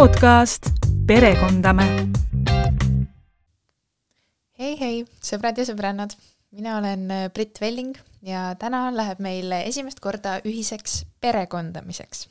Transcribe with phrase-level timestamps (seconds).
[0.00, 0.66] podcast
[1.06, 1.84] Perekondame.
[4.56, 6.14] hei, hei, sõbrad ja sõbrannad,
[6.56, 12.30] mina olen äh, Brit Velling ja täna läheb meil esimest korda ühiseks perekondamiseks.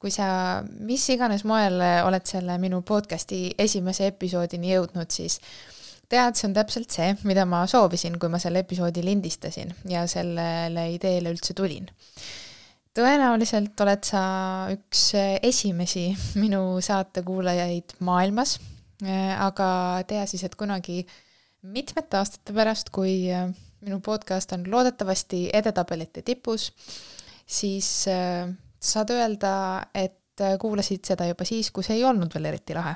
[0.00, 5.36] kui sa mis iganes moel oled selle minu podcasti esimese episoodini jõudnud, siis
[6.08, 10.88] tead, see on täpselt see, mida ma soovisin, kui ma selle episoodi lindistasin ja sellele
[10.96, 11.92] ideele üldse tulin
[12.94, 14.22] tõenäoliselt oled sa
[14.74, 15.08] üks
[15.42, 16.08] esimesi
[16.38, 18.58] minu saate kuulajaid maailmas,
[19.38, 19.68] aga
[20.06, 21.02] tea siis, et kunagi
[21.74, 23.26] mitmete aastate pärast, kui
[23.84, 26.70] minu podcast on loodetavasti edetabelite tipus,
[27.46, 28.48] siis äh,
[28.80, 29.54] saad öelda,
[29.94, 32.94] et kuulasid seda juba siis, kui see ei olnud veel eriti lahe.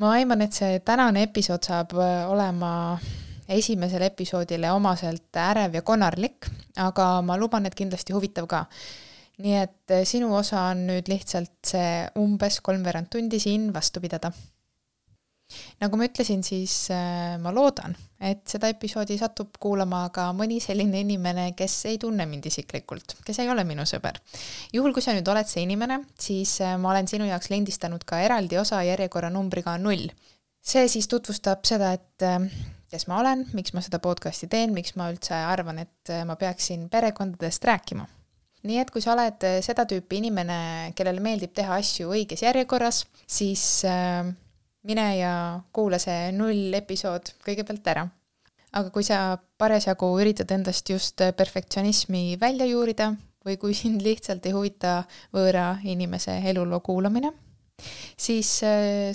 [0.00, 2.72] ma aiman, et see tänane episood saab äh, olema
[3.50, 6.46] esimesele episoodile omaselt ärev ja konarlik,
[6.78, 8.64] aga ma luban, et kindlasti huvitav ka
[9.44, 14.32] nii et eh, sinu osa on nüüd lihtsalt see umbes kolmveerand tundi siin vastu pidada.
[15.82, 21.00] nagu ma ütlesin, siis eh, ma loodan, et seda episoodi satub kuulama ka mõni selline
[21.02, 24.20] inimene, kes ei tunne mind isiklikult, kes ei ole minu sõber.
[24.72, 28.22] juhul, kui sa nüüd oled see inimene, siis eh, ma olen sinu jaoks lindistanud ka
[28.26, 30.06] eraldi osa järjekorranumbriga null.
[30.60, 32.28] see siis tutvustab seda, et
[32.90, 36.88] kes ma olen, miks ma seda podcasti teen, miks ma üldse arvan, et ma peaksin
[36.92, 38.06] perekondadest rääkima
[38.68, 43.04] nii et kui sa oled äh, seda tüüpi inimene, kellele meeldib teha asju õiges järjekorras,
[43.24, 44.26] siis äh,
[44.88, 45.32] mine ja
[45.72, 48.06] kuula see null episood kõigepealt ära.
[48.70, 53.14] aga kui sa parasjagu üritad endast just äh, perfektsionismi välja juurida
[53.46, 57.32] või kui sind lihtsalt ei huvita võõra inimese eluloo kuulamine,
[58.16, 58.58] siis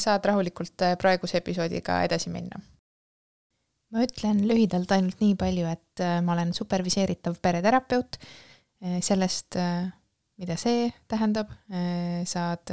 [0.01, 2.57] saad rahulikult praeguse episoodiga edasi minna
[3.93, 8.17] ma ütlen lühidalt ainult nii palju, et ma olen superviseeritav pereterapeut
[9.01, 9.91] sellest, eh,
[10.37, 12.71] mida see tähendab, eh, saad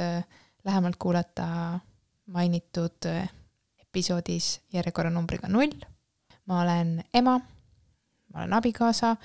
[0.65, 1.79] lähemalt kuulata
[2.25, 3.07] mainitud
[3.81, 5.71] episoodis järjekorranumbriga null.
[6.45, 7.39] ma olen ema,
[8.33, 9.15] ma olen abikaasa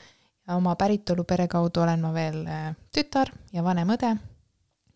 [0.49, 2.47] ja oma päritolupere kaudu olen ma veel
[2.95, 4.17] tütar ja vanem õde.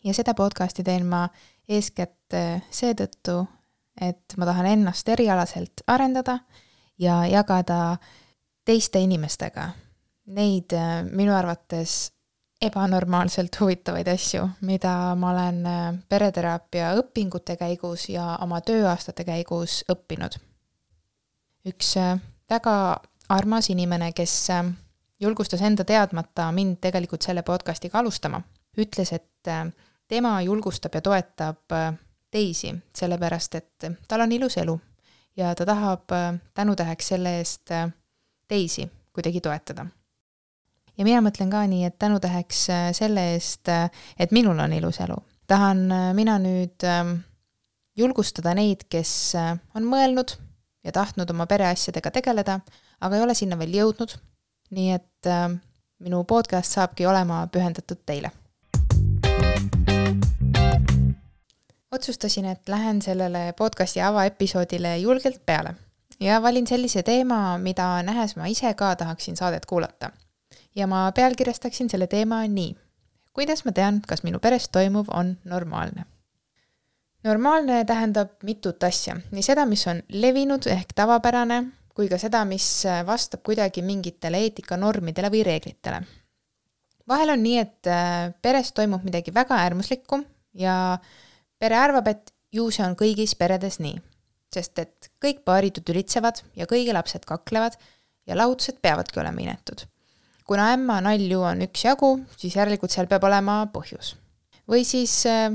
[0.05, 1.29] ja seda podcasti teen ma
[1.69, 2.35] eeskätt
[2.71, 3.47] seetõttu,
[4.01, 6.39] et ma tahan ennast erialaselt arendada
[6.99, 7.97] ja jagada
[8.65, 9.73] teiste inimestega
[10.27, 12.13] neid äh, minu arvates
[12.63, 20.39] ebanormaalselt huvitavaid asju, mida ma olen äh, pereteraapia õpingute käigus ja oma tööaastate käigus õppinud.
[21.67, 22.19] üks äh,
[22.51, 24.49] väga armas inimene, kes
[25.21, 28.43] julgustas enda teadmata mind tegelikult selle podcastiga alustama,
[28.77, 29.51] ütles, et
[30.09, 31.75] tema julgustab ja toetab
[32.31, 34.75] teisi, sellepärast et tal on ilus elu
[35.37, 36.13] ja ta tahab
[36.55, 37.73] tänutäheks selle eest
[38.49, 39.87] teisi kuidagi toetada
[40.99, 43.89] ja mina mõtlen ka nii, et tänutäheks äh, selle eest, äh,
[44.19, 45.17] et minul on ilus elu,
[45.51, 47.17] tahan äh, mina nüüd ähm,
[47.99, 49.35] julgustada neid, kes
[49.77, 50.37] on mõelnud
[50.85, 52.61] ja tahtnud oma pereasjadega tegeleda,
[53.01, 54.19] aga ei ole sinna veel jõudnud.
[54.73, 55.29] nii et
[56.01, 58.31] minu podcast saabki olema pühendatud teile.
[61.93, 65.75] otsustasin, et lähen sellele podcasti avaepisoodile julgelt peale
[66.21, 70.11] ja valin sellise teema, mida nähes ma ise ka tahaksin saadet kuulata
[70.75, 72.77] ja ma pealkirjastaksin selle teema nii.
[73.33, 76.05] kuidas ma tean, kas minu peres toimuv on normaalne?
[77.25, 81.63] normaalne tähendab mitut asja, nii seda, mis on levinud ehk tavapärane,
[81.95, 82.67] kui ka seda, mis
[83.07, 86.03] vastab kuidagi mingitele eetikanormidele või reeglitele.
[87.09, 90.23] vahel on nii, et äh, peres toimub midagi väga äärmuslikku
[90.55, 90.99] ja
[91.59, 94.01] pere arvab, et ju see on kõigis peredes nii.
[94.53, 97.79] sest et kõik paaritud ülitsevad ja kõigi lapsed kaklevad
[98.27, 99.87] ja lahutused peavadki olema inetud
[100.47, 104.17] kuna ämma nalju on üksjagu, siis järelikult seal peab olema põhjus.
[104.69, 105.51] või siis äh,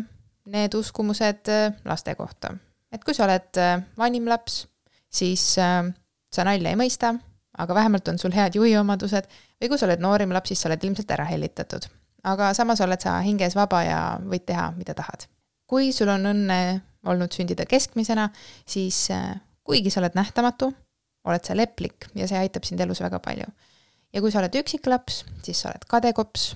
[0.51, 2.53] need uskumused äh, laste kohta.
[2.91, 4.65] et kui sa oled äh, vanim laps,
[5.09, 7.13] siis sa nalja ei mõista,
[7.57, 9.29] aga vähemalt on sul head juhiomadused,
[9.61, 11.87] või kui sa oled noorim laps, siis sa oled ilmselt ära hellitatud.
[12.23, 15.27] aga samas oled sa hinges vaba ja võid teha, mida tahad.
[15.67, 18.29] kui sul on õnne olnud sündida keskmisena,
[18.65, 19.07] siis
[19.63, 20.73] kuigi sa oled nähtamatu,
[21.27, 23.47] oled sa leplik ja see aitab sind elus väga palju
[24.17, 26.49] ja kui sa oled üksiklaps, siis sa oled kadekops,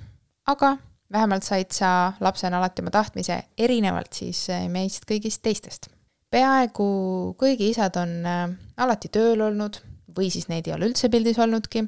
[0.49, 0.75] aga
[1.13, 5.91] vähemalt said sa lapsena alati oma tahtmise, erinevalt siis eh, meist kõigist teistest.
[6.31, 6.85] peaaegu
[7.37, 8.43] kõigi isad on äh,
[8.81, 9.81] alati tööl olnud
[10.15, 11.83] või siis neid ei ole üldse pildis olnudki,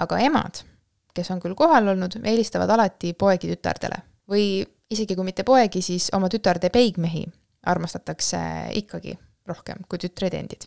[0.00, 0.62] aga emad,
[1.14, 4.00] kes on küll kohal olnud, eelistavad alati poegi tütardele.
[4.28, 7.26] Või isegi kui mitte poegi, siis oma tütarde peigmehi
[7.68, 8.40] armastatakse
[8.80, 9.14] ikkagi
[9.46, 10.66] rohkem kui tütreid endid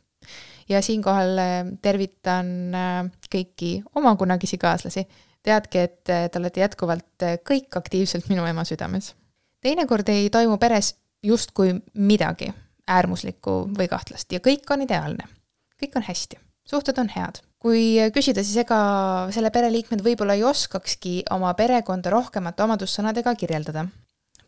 [0.70, 3.00] ja siinkohal äh, tervitan äh,
[3.32, 5.08] kõiki oma kunagisi kaaslasi.
[5.46, 9.16] teadke, et äh, te olete jätkuvalt kõik aktiivselt minu ema südames.
[9.62, 12.54] teinekord ei toimu peres justkui midagi
[12.88, 15.28] äärmuslikku või kahtlast ja kõik on ideaalne.
[15.82, 17.42] kõik on hästi, suhted on head.
[17.60, 23.86] kui küsida, siis ega selle pereliikmed võib-olla ei oskakski oma perekonda rohkemate omadussõnadega kirjeldada.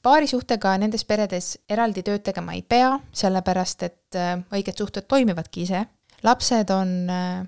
[0.02, 4.16] paarisuhtega nendes peredes eraldi tööd tegema ei pea, sellepärast et
[4.52, 5.86] õiged suhted toimivadki ise.
[6.24, 7.48] Lapsed on äh,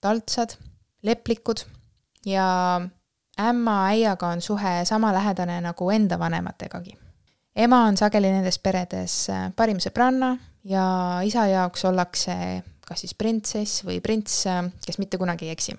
[0.00, 0.56] taltsad,
[1.02, 1.64] leplikud
[2.26, 2.80] ja
[3.38, 6.96] ämma-äiaga on suhe sama lähedane nagu enda vanemategagi
[7.58, 10.36] ema on sageli nendes peredes äh, parim sõbranna
[10.68, 10.84] ja
[11.26, 12.34] isa jaoks ollakse
[12.88, 15.76] kas siis printsess või prints, äh, kes mitte kunagi ei eksi.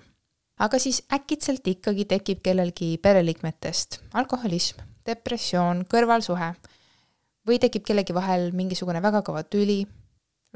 [0.60, 6.52] aga siis äkitselt ikkagi tekib kellelgi pereliikmetest alkoholism, depressioon, kõrvalsuhe
[7.48, 9.86] või tekib kellegi vahel mingisugune väga kõva tüli,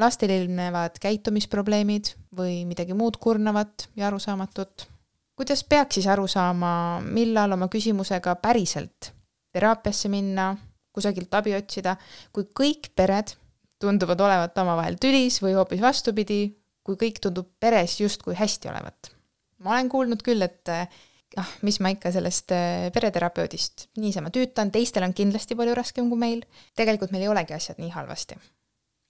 [0.01, 4.89] lastel ilmnevad käitumisprobleemid või midagi muud kurnavat ja arusaamatut.
[5.37, 9.13] kuidas peaks siis aru saama, millal oma küsimusega päriselt
[9.55, 10.55] teraapiasse minna
[10.95, 11.97] kusagilt abi otsida,
[12.33, 13.35] kui kõik pered
[13.83, 16.55] tunduvad olevat omavahel tülis või hoopis vastupidi,
[16.85, 19.11] kui kõik tundub peres justkui hästi olevat.
[19.59, 25.07] ma olen kuulnud küll, et ah, mis ma ikka sellest eh, pereterapeudist niisama tüütan, teistel
[25.07, 26.45] on kindlasti palju raskem kui meil.
[26.77, 28.39] tegelikult meil ei olegi asjad nii halvasti.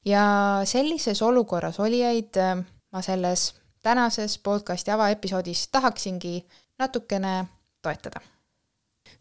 [0.05, 6.47] Ja sellises olukorras olijaid eh, ma selles tänases podcasti avaepisoodis tahaksingi
[6.79, 7.45] natukene
[7.83, 8.21] toetada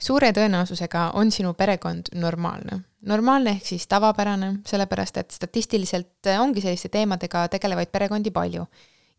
[0.04, 2.82] suure tõenäosusega on sinu perekond normaalne.
[3.06, 8.66] normaalne ehk siis tavapärane, sellepärast et statistiliselt ongi selliste teemadega tegelevaid perekondi palju.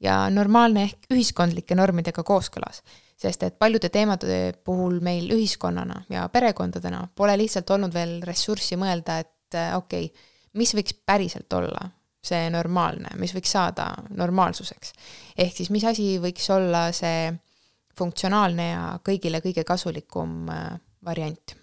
[0.00, 2.82] ja normaalne ehk ühiskondlike normidega kooskõlas,
[3.16, 9.18] sest et paljude teemade puhul meil ühiskonnana ja perekondadena pole lihtsalt olnud veel ressurssi mõelda,
[9.18, 10.24] et okei okay,,
[10.54, 11.88] mis võiks päriselt olla
[12.24, 14.92] see normaalne, mis võiks saada normaalsuseks.
[15.36, 17.32] ehk siis mis asi võiks olla see
[17.98, 21.56] funktsionaalne ja kõigile kõige kasulikum äh, variant.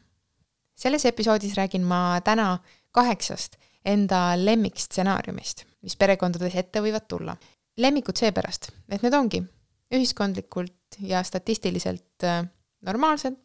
[0.75, 2.59] selles episoodis räägin ma täna
[2.91, 7.35] kaheksast enda lemmikstsenaariumist, mis perekondades ette võivad tulla.
[7.77, 9.43] lemmikud seepärast, et need ongi
[9.91, 12.45] ühiskondlikult ja statistiliselt äh,
[12.81, 13.35] normaalsed,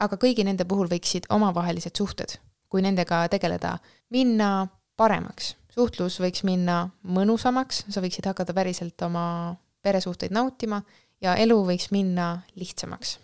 [0.00, 2.38] aga kõigi nende puhul võiksid omavahelised suhted,
[2.68, 3.76] kui nendega tegeleda,
[4.10, 5.56] minna paremaks.
[5.72, 10.82] suhtlus võiks minna mõnusamaks, sa võiksid hakata päriselt oma peresuhteid nautima
[11.22, 13.18] ja elu võiks minna lihtsamaks.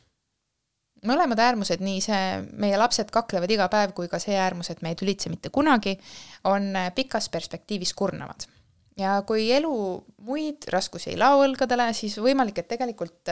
[1.06, 2.22] mõlemad äärmused, nii see
[2.58, 5.98] meie lapsed kaklevad iga päev kui ka see äärmus, et me ei tülitse mitte kunagi,
[6.44, 8.48] on pikas perspektiivis kurnavad.
[8.96, 13.30] ja kui elu muid raskusi ei lao õlgadele, siis võimalik, et tegelikult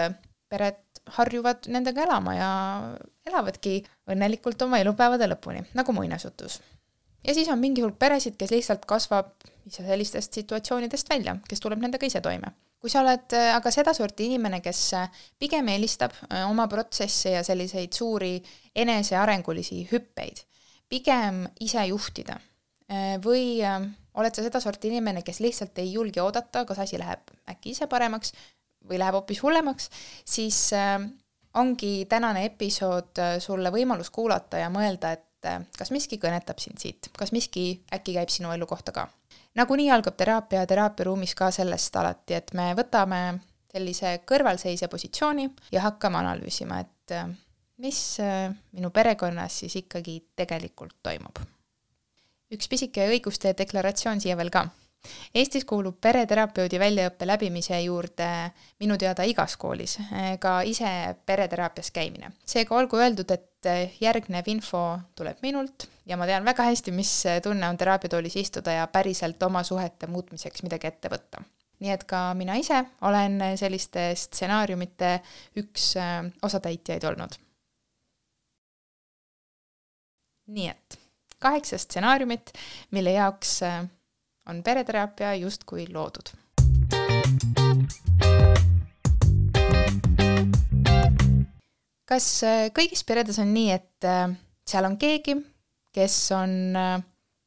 [0.48, 0.82] pered
[1.16, 2.50] harjuvad nendega elama ja
[3.26, 3.80] elavadki
[4.10, 6.60] õnnelikult oma elupäevade lõpuni, nagu muinasjutus.
[7.26, 9.34] Ja siis on mingi hulk peresid, kes lihtsalt kasvab
[9.66, 12.52] ise sellistest situatsioonidest välja, kes tuleb nendega ise toime.
[12.80, 17.42] Kui sa oled äh, aga sedasorti inimene, kes äh, pigem eelistab äh, oma protsesse ja
[17.46, 18.36] selliseid suuri
[18.76, 20.44] enesearengulisi hüppeid,
[20.88, 22.38] pigem ise juhtida
[23.18, 27.88] või oled sa sedasorti inimene, kes lihtsalt ei julge oodata, kas asi läheb äkki ise
[27.90, 28.30] paremaks
[28.86, 29.88] või läheb hoopis hullemaks,
[30.22, 30.60] siis
[31.58, 35.25] ongi tänane episood sulle võimalus kuulata ja mõelda, et
[35.78, 39.08] kas miski kõnetab sind siit, kas miski äkki käib sinu elu kohta ka?
[39.56, 43.20] Nagunii algab teraapia teraapiaruumis ka sellest alati, et me võtame
[43.72, 47.28] sellise kõrvalseisja positsiooni ja hakkame analüüsima, et äh,
[47.82, 51.40] mis äh, minu perekonnas siis ikkagi tegelikult toimub.
[52.52, 54.68] üks pisike õiguste deklaratsioon siia veel ka
[55.34, 58.28] Eestis kuulub pereterapeudi väljaõppe läbimise juurde
[58.80, 59.98] minu teada igas koolis
[60.40, 60.88] ka ise
[61.26, 62.32] pereteraapias käimine.
[62.46, 64.82] seega olgu öeldud, et järgnev info
[65.14, 67.12] tuleb minult ja ma tean väga hästi, mis
[67.42, 71.42] tunne on teraapiatoolis istuda ja päriselt oma suhete muutmiseks midagi ette võtta.
[71.80, 75.18] nii et ka mina ise olen selliste stsenaariumite
[75.60, 77.36] üks äh, osatäitjaid olnud.
[80.46, 80.98] nii et
[81.38, 82.52] kaheksa stsenaariumit,
[82.90, 83.84] mille jaoks äh,
[84.46, 86.34] on pereteraapia justkui loodud.
[92.06, 94.30] kas äh, kõigis peredes on nii, et äh,
[94.66, 95.34] seal on keegi,
[95.94, 97.00] kes on äh,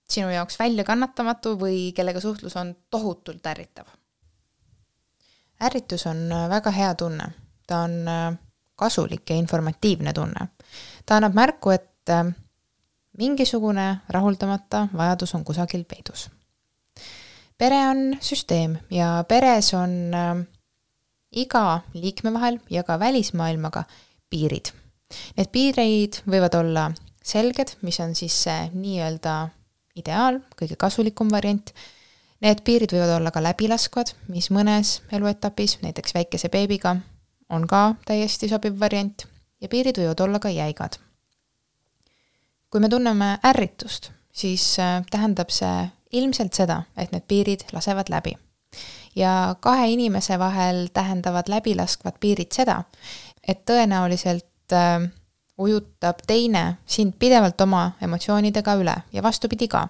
[0.09, 3.87] sinu jaoks väljakannatamatu või kellega suhtlus on tohutult ärritav?
[5.63, 7.25] ärritus on väga hea tunne,
[7.67, 7.95] ta on
[8.79, 10.47] kasulik ja informatiivne tunne.
[11.05, 12.13] ta annab märku, et
[13.19, 16.29] mingisugune rahuldamata vajadus on kusagil peidus
[17.59, 20.39] pere on süsteem ja peres on äh,
[21.31, 23.83] iga liikme vahel ja ka välismaailmaga
[24.29, 24.71] piirid.
[25.37, 26.89] Need piirid võivad olla
[27.25, 29.35] selged, mis on siis see nii-öelda
[29.99, 31.73] ideaal, kõige kasulikum variant.
[32.39, 36.95] Need piirid võivad olla ka läbilaskvad, mis mõnes eluetapis, näiteks väikese beebiga,
[37.49, 39.25] on ka täiesti sobiv variant
[39.59, 40.99] ja piirid võivad olla ka jäigad.
[42.69, 48.37] kui me tunneme ärritust, siis äh, tähendab see ilmselt seda, et need piirid lasevad läbi.
[49.15, 52.83] ja kahe inimese vahel tähendavad läbilaskvad piirid seda,
[53.47, 55.09] et tõenäoliselt äh,
[55.59, 59.87] ujutab teine sind pidevalt oma emotsioonidega üle ja vastupidi ka.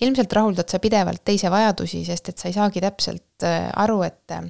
[0.00, 4.34] ilmselt rahuldad sa pidevalt teise vajadusi, sest et sa ei saagi täpselt äh, aru, et
[4.34, 4.44] äh,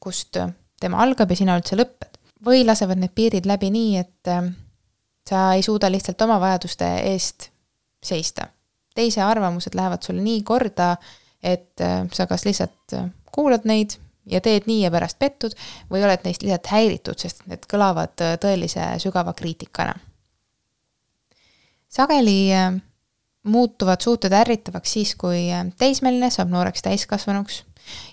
[0.00, 0.38] kust
[0.80, 2.20] tema algab ja sina üldse lõped.
[2.44, 4.52] või lasevad need piirid läbi nii, et äh,
[5.28, 7.50] sa ei suuda lihtsalt oma vajaduste eest
[8.04, 8.48] seista.
[8.94, 10.94] Teise arvamused lähevad sulle nii korda,
[11.42, 11.82] et
[12.12, 12.94] sa kas lihtsalt
[13.34, 13.98] kuulad neid
[14.30, 15.52] ja teed nii ja pärast pettud
[15.90, 19.94] või oled neist lihtsalt häiritud, sest need kõlavad tõelise sügava kriitikana.
[21.88, 22.54] sageli
[23.44, 25.46] muutuvad suhted ärritavaks siis, kui
[25.78, 27.62] teismeline saab nooreks täiskasvanuks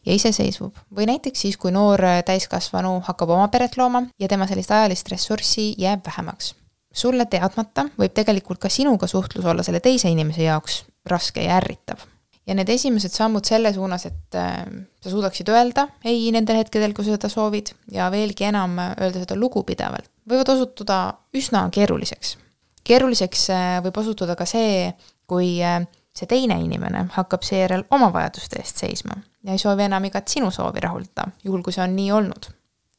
[0.06, 4.72] ja iseseisvub või näiteks siis, kui noor täiskasvanu hakkab oma peret looma ja tema sellist
[4.72, 6.56] ajalist ressurssi jääb vähemaks.
[6.94, 12.04] Sulle teadmata võib tegelikult ka sinuga suhtlus olla selle teise inimese jaoks raske ja ärritav.
[12.48, 14.66] ja need esimesed sammud selle suunas, et äh,
[15.02, 19.38] sa suudaksid öelda ei nendel hetkedel, kui sa seda soovid ja veelgi enam öelda seda
[19.40, 21.02] lugupidavalt, võivad osutuda
[21.38, 22.38] üsna keeruliseks.
[22.84, 24.92] keeruliseks äh, võib osutuda ka see,
[25.28, 25.84] kui äh,
[26.16, 30.52] see teine inimene hakkab seejärel oma vajaduste eest seisma ja ei soovi enam igat sinu
[30.52, 32.50] soovi rahuldada, juhul kui see on nii olnud.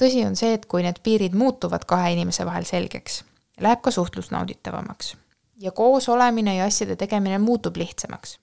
[0.01, 3.23] tõsi on see, et kui need piirid muutuvad kahe inimese vahel selgeks,
[3.63, 5.17] läheb ka suhtlus nauditavamaks.
[5.61, 8.39] ja koos olemine ja asjade tegemine muutub lihtsamaks.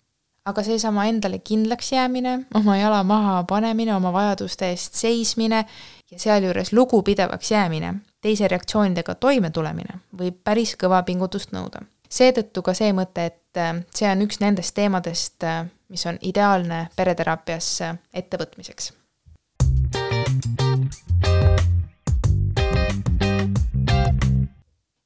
[0.46, 5.66] aga seesama endale kindlaks jäämine, oma jala maha panemine, oma vajaduste eest seismine
[6.12, 12.94] ja sealjuures lugupidavaks jäämine, teise reaktsioonidega toimetulemine võib päris kõva pingutust nõuda seetõttu ka see
[12.96, 18.94] mõte, et äh, see on üks nendest teemadest, äh, mis on ideaalne pereteraapias äh, ettevõtmiseks.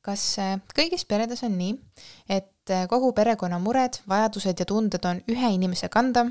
[0.03, 0.23] Kas
[0.75, 1.77] kõigis peredes on nii,
[2.29, 6.25] et kogu perekonna mured, vajadused ja tunded on ühe inimese kanda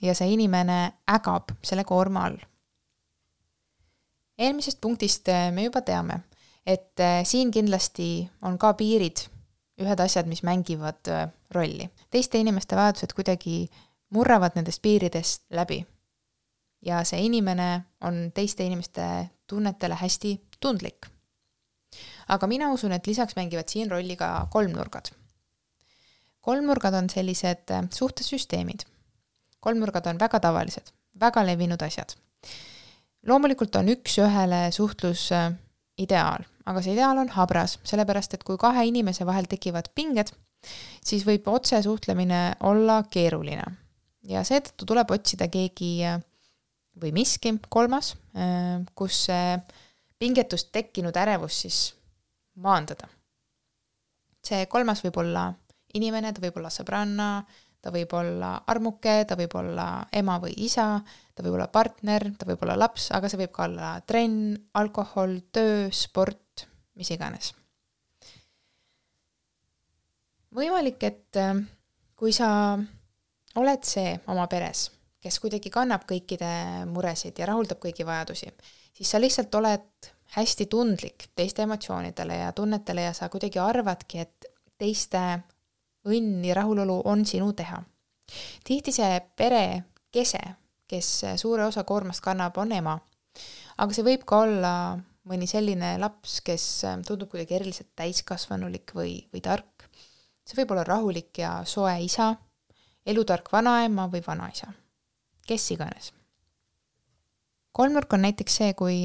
[0.00, 0.78] ja see inimene
[1.12, 2.38] ägab selle koorma all?
[4.38, 6.22] eelmisest punktist me juba teame,
[6.64, 9.26] et siin kindlasti on ka piirid
[9.78, 11.90] ühed asjad, mis mängivad äh, rolli.
[12.10, 13.68] teiste inimeste vajadused kuidagi
[14.14, 15.86] murravad nendest piiridest läbi.
[16.86, 21.06] ja see inimene on teiste inimeste tunnetele hästi tundlik.
[22.28, 25.10] Aga mina usun, et lisaks mängivad siin rolli ka kolmnurgad.
[26.40, 28.84] kolmnurgad on sellised äh, suhtesüsteemid.
[29.60, 32.14] kolmnurgad on väga tavalised, väga levinud asjad.
[33.26, 35.52] loomulikult on üks-ühele suhtlus äh,
[35.98, 40.30] ideaal aga see ideaal on habras, sellepärast et kui kahe inimese vahel tekivad pinged,
[41.04, 43.64] siis võib otsesuhtlemine olla keeruline.
[44.28, 46.02] ja seetõttu tuleb otsida keegi
[47.00, 48.12] või miski kolmas,
[48.98, 49.54] kus see
[50.18, 51.78] pingetust tekkinud ärevus siis
[52.62, 53.08] maandada.
[54.48, 55.48] see kolmas võib olla
[55.98, 57.30] inimene, ta võib olla sõbranna,
[57.82, 60.98] ta võib olla armuke, ta võib olla ema või isa,
[61.34, 65.38] ta võib olla partner, ta võib olla laps, aga see võib ka olla trenn, alkohol,
[65.52, 66.66] töö, sport,
[66.98, 67.54] mis iganes.
[70.58, 71.58] võimalik, et äh,
[72.18, 72.48] kui sa
[73.60, 74.88] oled see oma peres,
[75.22, 78.50] kes kuidagi kannab kõikide muresid ja rahuldab kõigi vajadusi,
[78.96, 84.48] siis sa lihtsalt oled hästi tundlik teiste emotsioonidele ja tunnetele ja sa kuidagi arvadki, et
[84.78, 85.20] teiste
[86.08, 87.82] õnn ja rahulolu on sinu teha.
[88.64, 90.40] tihti see pere kese,
[90.88, 92.98] kes suure osa koormast kannab, on ema.
[93.78, 94.74] aga see võib ka olla
[95.28, 96.66] mõni selline laps, kes
[97.06, 99.88] tundub kuidagi eriliselt täiskasvanulik või, või tark.
[100.44, 102.34] see võib olla rahulik ja soe isa,
[103.06, 104.72] elutark vanaema või vanaisa,
[105.46, 106.12] kes iganes.
[107.72, 109.04] kolmnurk on näiteks see, kui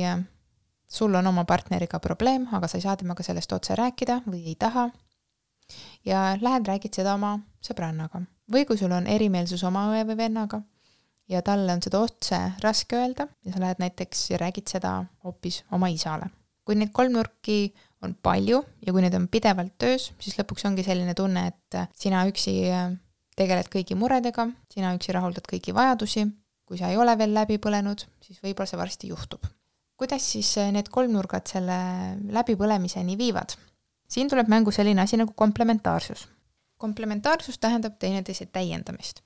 [0.93, 4.55] sul on oma partneriga probleem, aga sa ei saa temaga sellest otse rääkida või ei
[4.59, 4.89] taha
[6.05, 8.21] ja lähed räägid seda oma sõbrannaga.
[8.51, 10.61] või kui sul on erimeelsus oma õe või vennaga
[11.29, 15.63] ja talle on seda otse raske öelda ja sa lähed näiteks ja räägid seda hoopis
[15.71, 16.29] oma isale.
[16.65, 17.73] kui neid kolmnurki
[18.03, 22.23] on palju ja kui need on pidevalt töös, siis lõpuks ongi selline tunne, et sina
[22.27, 22.53] üksi
[23.35, 26.27] tegeled kõigi muredega, sina üksi rahuldad kõiki vajadusi,
[26.67, 29.47] kui sa ei ole veel läbi põlenud, siis võib-olla see varsti juhtub.
[30.03, 31.77] Kuidas siis äh, need kolmnurgad selle
[32.35, 33.55] läbipõlemiseni viivad?
[34.13, 36.27] siin tuleb mängu selline asi nagu komplementaarsus.
[36.77, 39.23] komplementaarsus tähendab teineteise täiendamist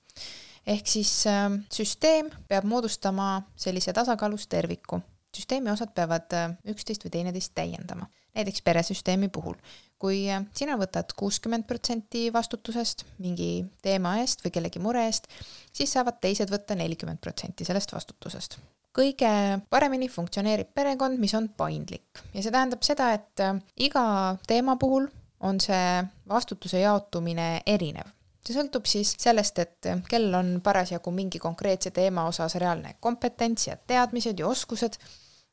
[0.68, 5.02] ehk siis äh, süsteem peab moodustama sellise tasakaalus terviku.
[5.38, 8.08] süsteemi osad peavad äh, üksteist või teineteist täiendama.
[8.38, 9.56] näiteks peresüsteemi puhul,
[9.98, 15.28] kui äh, sina võtad kuuskümmend protsenti vastutusest mingi teema eest või kellegi mure eest,
[15.74, 18.60] siis saavad teised võtta nelikümmend protsenti sellest vastutusest
[18.98, 19.32] kõige
[19.70, 22.24] paremini funktsioneerib perekond, mis on paindlik.
[22.34, 24.04] Ja see tähendab seda, et äh, iga
[24.50, 25.08] teema puhul
[25.46, 28.10] on see vastutuse jaotumine erinev.
[28.48, 33.76] See sõltub siis sellest, et kellel on parasjagu mingi konkreetse teema osas reaalne kompetents ja
[33.76, 34.96] teadmised ja oskused,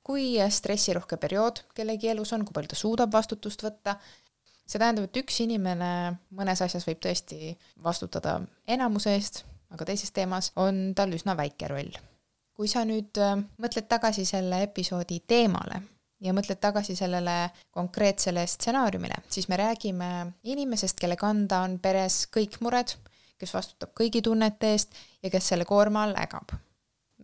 [0.04, 3.96] kui stressirohke periood kellegi elus on, kui palju ta suudab vastutust võtta,
[4.62, 5.90] see tähendab, et üks inimene
[6.38, 8.38] mõnes asjas võib tõesti vastutada
[8.70, 9.42] enamuse eest,
[9.74, 11.90] aga teises teemas on tal üsna väike roll.
[12.54, 15.82] Kui sa nüüd äh, mõtled tagasi selle episoodi teemale,
[16.25, 20.11] ja mõtled tagasi sellele konkreetsele stsenaariumile, siis me räägime
[20.50, 22.94] inimesest, kelle kanda on peres kõik mured,
[23.40, 26.54] kes vastutab kõigi tunnete eest ja kes selle koorma all ägab.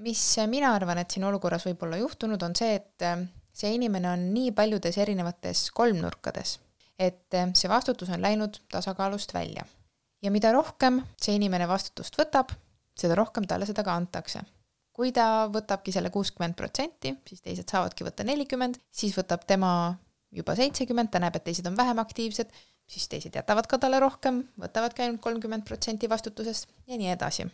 [0.00, 3.04] mis mina arvan, et siin olukorras võib olla juhtunud, on see, et
[3.52, 6.58] see inimene on nii paljudes erinevates kolmnurkades,
[6.98, 9.64] et see vastutus on läinud tasakaalust välja.
[10.22, 12.52] ja mida rohkem see inimene vastutust võtab,
[12.96, 14.42] seda rohkem talle seda ka antakse
[15.00, 19.70] kui ta võtabki selle kuuskümmend protsenti, siis teised saavadki võtta nelikümmend, siis võtab tema
[20.36, 22.50] juba seitsekümmend, ta näeb, et teised on vähem aktiivsed,
[22.90, 27.48] siis teised jätavad ka talle rohkem, võtavadki ainult kolmkümmend protsenti vastutusest ja nii edasi.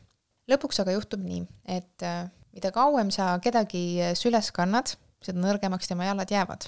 [0.50, 2.26] lõpuks aga juhtub nii, et äh,
[2.56, 3.84] mida kauem sa kedagi
[4.18, 6.66] süles kannad, seda nõrgemaks tema jalad jäävad.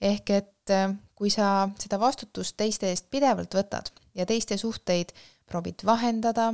[0.00, 5.10] ehk et äh, kui sa seda vastutust teiste eest pidevalt võtad ja teiste suhteid
[5.50, 6.52] proovid vahendada,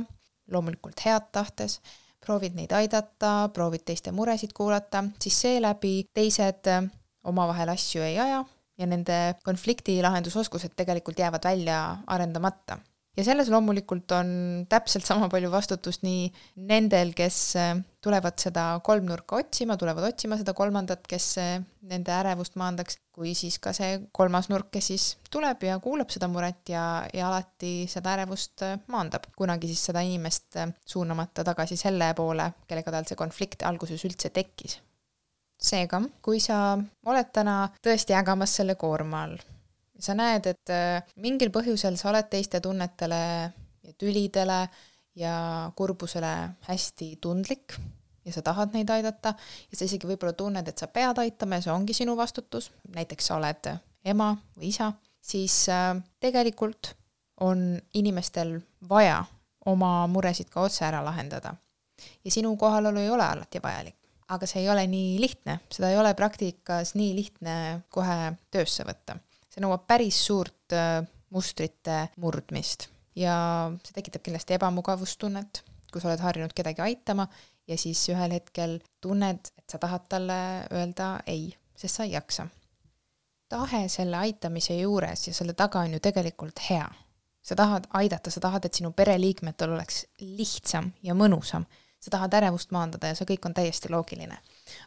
[0.49, 1.81] loomulikult head tahtes,
[2.25, 6.83] proovid neid aidata, proovid teiste muresid kuulata, siis seeläbi teised äh,
[7.23, 8.43] omavahel asju ei aja
[8.77, 12.79] ja nende konflikti lahendusoskused tegelikult jäävad välja arendamata.
[13.17, 14.29] Ja selles loomulikult on
[14.69, 16.29] täpselt sama palju vastutust nii
[16.69, 21.51] nendel, kes äh, tulevad seda kolmnurka otsima, tulevad otsima seda kolmandat, kes äh,
[21.89, 26.29] nende ärevust maandaks, kui siis ka see kolmas nurk, kes siis tuleb ja kuulab seda
[26.31, 29.29] muret ja, ja alati seda ärevust äh, maandab.
[29.37, 34.79] kunagi siis seda inimest suunamata tagasi selle poole, kellega tal see konflikt alguses üldse tekkis.
[35.61, 36.73] seega, kui sa
[37.05, 39.41] oled täna tõesti ägamas selle koorma all
[40.01, 40.71] sa näed, et
[41.21, 43.19] mingil põhjusel sa oled teiste tunnetele
[43.85, 44.63] ja tülidele
[45.15, 46.33] ja kurbusele
[46.67, 47.75] hästi tundlik
[48.25, 49.33] ja sa tahad neid aidata
[49.71, 53.31] ja sa isegi võib-olla tunned, et sa pead aitama ja see ongi sinu vastutus, näiteks
[53.31, 53.71] sa oled
[54.05, 56.93] ema või isa, siis äh, tegelikult
[57.41, 59.23] on inimestel vaja
[59.65, 61.55] oma muresid ka otse ära lahendada.
[62.25, 63.97] ja sinu kohalolu ei ole alati vajalik.
[64.27, 69.17] aga see ei ole nii lihtne, seda ei ole praktikas nii lihtne kohe töösse võtta
[69.51, 71.03] see nõuab päris suurt äh,
[71.35, 73.35] mustrite murdmist ja
[73.83, 77.27] see tekitab kindlasti ebamugavustunnet, kui sa oled harjunud kedagi aitama
[77.67, 80.39] ja siis ühel hetkel tunned, et sa tahad talle
[80.71, 82.47] öelda ei, sest sa ei jaksa.
[83.51, 86.87] tahe selle aitamise juures ja selle taga on ju tegelikult hea.
[87.41, 91.65] sa tahad aidata, sa tahad, et sinu pereliikmetel oleks lihtsam ja mõnusam.
[91.99, 94.37] sa tahad ärevust maandada ja see kõik on täiesti loogiline.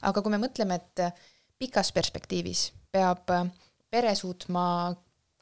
[0.02, 1.24] aga kui me mõtleme, et
[1.58, 3.30] pikas perspektiivis peab
[3.90, 4.94] pere suutma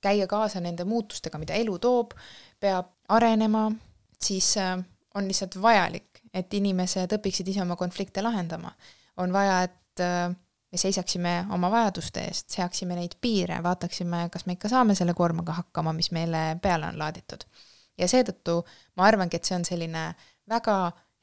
[0.03, 2.12] käia kaasa nende muutustega, mida elu toob,
[2.62, 3.66] peab arenema,
[4.22, 4.79] siis äh,
[5.14, 8.72] on lihtsalt vajalik, et inimesed õpiksid ise oma konflikte lahendama.
[9.16, 10.31] on vaja, et äh,
[10.72, 15.53] me seisaksime oma vajaduste eest, seaksime neid piire, vaataksime, kas me ikka saame selle koormaga
[15.59, 17.44] hakkama, mis meile peale on laaditud.
[17.98, 18.62] ja seetõttu
[18.96, 20.07] ma arvangi, et see on selline
[20.48, 20.79] väga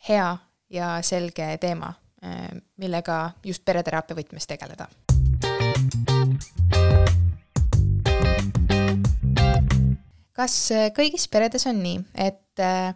[0.10, 0.30] hea
[0.69, 4.89] ja selge teema, äh, millega just pereteraapia võtmes tegeleda
[10.39, 12.93] kas äh, kõigis peredes on nii, et äh,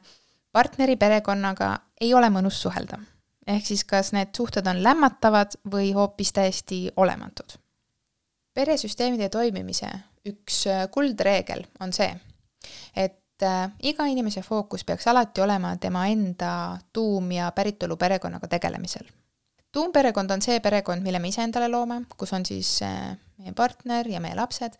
[0.55, 3.01] partneri perekonnaga ei ole mõnus suhelda?
[3.43, 7.57] ehk siis kas need suhted on lämmatavad või hoopis täiesti olematud?
[8.55, 9.89] peresüsteemide toimimise
[10.29, 12.13] üks äh, kuldreegel on see,
[12.95, 13.19] et
[13.83, 19.03] iga inimese fookus peaks alati olema tema enda tuum- ja päritolu perekonnaga tegelemisel.
[19.73, 22.77] tuumperekond on see perekond, mille me ise endale loome, kus on siis
[23.37, 24.77] meie partner ja meie lapsed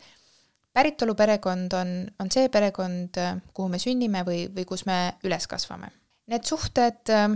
[0.73, 3.19] päritoluperekond on, on see perekond,
[3.53, 5.91] kuhu me sünnime või, või kus me üles kasvame.
[6.31, 7.27] Need suhted äh,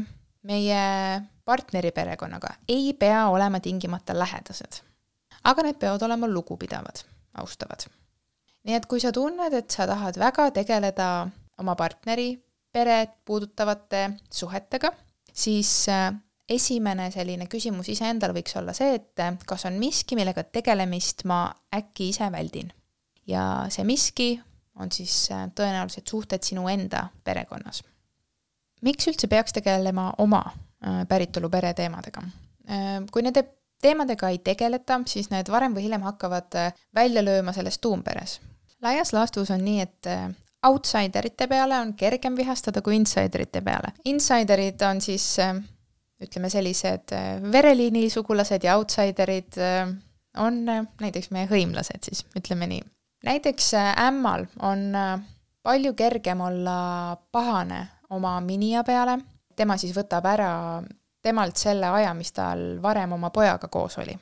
[0.48, 0.82] meie
[1.48, 4.82] partneri perekonnaga ei pea olema tingimata lähedased,
[5.44, 7.04] aga need peavad olema lugupidavad,
[7.42, 7.88] austavad.
[8.68, 11.10] nii et kui sa tunned, et sa tahad väga tegeleda
[11.62, 12.34] oma partneri
[12.72, 14.92] peret puudutavate suhetega,
[15.34, 16.10] siis äh,
[16.50, 21.46] esimene selline küsimus iseendale võiks olla see, et äh, kas on miski, millega tegelemist ma
[21.76, 22.72] äkki ise väldin
[23.28, 24.30] ja see miski
[24.80, 27.84] on siis äh, tõenäoliselt suhted sinu enda perekonnas.
[28.82, 32.24] miks üldse peaks tegelema oma äh, päritolu pere teemadega?
[32.70, 33.44] Äh, kui nende
[33.82, 36.56] teemadega ei tegeleta, siis need varem või hiljem hakkavad
[36.96, 38.40] välja lööma selles tuumperes.
[38.82, 40.10] laias laastus on nii, et
[40.66, 43.94] outsiderite peale on kergem vihastada kui insiderite peale.
[44.06, 45.38] Insiderid on siis
[46.22, 47.14] ütleme sellised
[47.52, 49.62] vereliini sugulased ja outsiderid
[50.38, 52.82] on näiteks meie hõimlased siis, ütleme nii
[53.24, 55.20] näiteks äh, ämmal on äh,
[55.64, 59.18] palju kergem olla pahane oma minija peale,
[59.56, 60.52] tema siis võtab ära
[61.22, 64.18] temalt selle aja, mis tal varem oma pojaga koos oli.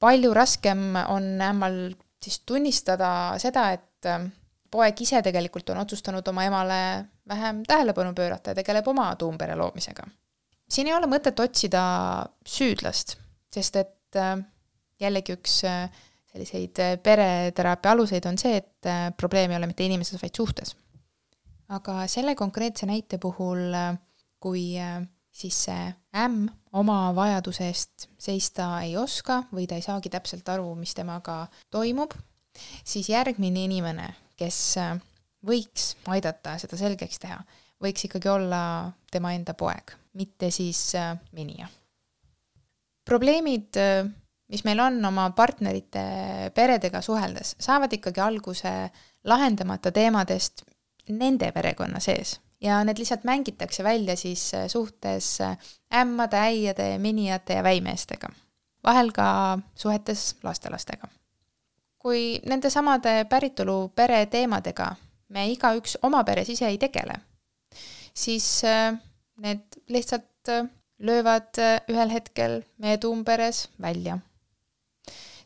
[0.00, 4.06] palju raskem on ämmal siis tunnistada seda, et
[4.70, 6.80] poeg ise tegelikult on otsustanud oma emale
[7.28, 10.02] vähem tähelepanu pöörata ja tegeleb oma tuumpere loomisega.
[10.70, 11.82] siin ei ole mõtet otsida
[12.46, 13.16] süüdlast,
[13.52, 14.36] sest et äh,
[15.00, 15.88] jällegi üks äh,
[16.38, 20.76] selliseid äh, pereteraapia aluseid on see, et probleem ei ole mitte inimeses, vaid suhtes.
[21.68, 23.74] aga selle konkreetse näite puhul,
[24.40, 24.62] kui
[25.34, 26.46] siis see ämm
[26.80, 32.14] oma vajaduse eest seista ei oska või ta ei saagi täpselt aru, mis temaga toimub,
[32.84, 34.78] siis järgmine inimene, kes
[35.46, 37.38] võiks aidata seda selgeks teha,
[37.82, 38.60] võiks ikkagi olla
[39.10, 41.68] tema enda poeg, mitte siis äh, minija.
[43.04, 44.08] probleemid, äh,
[44.48, 46.02] mis meil on oma partnerite
[46.54, 48.72] peredega suheldes, saavad ikkagi alguse
[49.24, 50.64] lahendamata teemadest
[51.08, 55.38] nende perekonna sees ja need lihtsalt mängitakse välja siis äh, suhtes
[55.94, 58.28] ämmade, äiade, minijate ja väimeestega.
[58.84, 61.08] vahel ka suhetes lastelastega.
[61.98, 64.96] kui nendesamade päritolu pere teemadega
[65.28, 67.18] me igaüks oma peres ise ei tegele,
[68.14, 68.96] siis äh,
[69.42, 74.18] need lihtsalt äh, löövad äh, ühel hetkel meie tuumperes välja.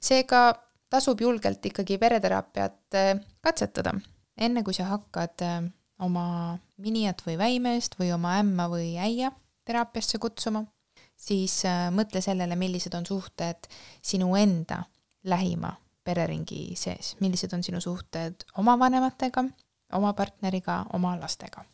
[0.02, 0.42] Seega
[0.90, 2.98] tasub julgelt ikkagi pereteraapiat
[3.40, 3.94] katsetada,
[4.36, 5.44] enne kui sa hakkad
[6.02, 6.26] oma
[6.82, 9.30] minijat või väimeest või oma ämma või äia
[9.64, 10.64] teraapiasse kutsuma,
[11.16, 11.62] siis
[11.94, 13.70] mõtle sellele, millised on suhted
[14.02, 14.82] sinu enda
[15.24, 19.46] lähima pereringi sees, millised on sinu suhted oma vanematega
[19.92, 21.64] oma partneriga, oma lastega.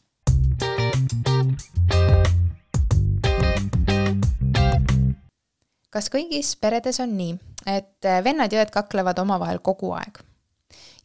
[5.89, 7.33] kas kõigis peredes on nii,
[7.69, 10.23] et vennad-jõed kaklevad omavahel kogu aeg?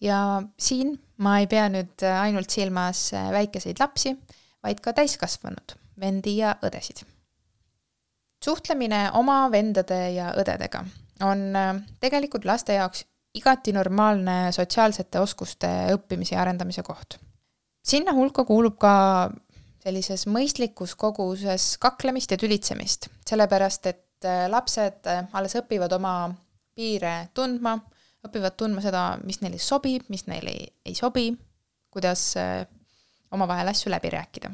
[0.03, 4.15] ja siin ma ei pea nüüd ainult silmas väikeseid lapsi,
[4.63, 7.03] vaid ka täiskasvanud vendi ja õdesid.
[8.43, 10.83] suhtlemine oma vendade ja õdedega
[11.23, 11.51] on
[12.01, 13.05] tegelikult laste jaoks
[13.37, 17.17] igati normaalne sotsiaalsete oskuste õppimise ja arendamise koht.
[17.83, 19.31] sinna hulka kuulub ka
[19.83, 26.13] sellises mõistlikus koguses kaklemist ja tülitsemist, sellepärast et lapsed alles õpivad oma
[26.75, 27.77] piire tundma,
[28.25, 30.53] õpivad tundma seda, mis neile sobib, mis neile
[30.85, 31.29] ei, sobi,
[31.93, 32.63] kuidas äh,
[33.31, 34.51] omavahel asju läbi rääkida.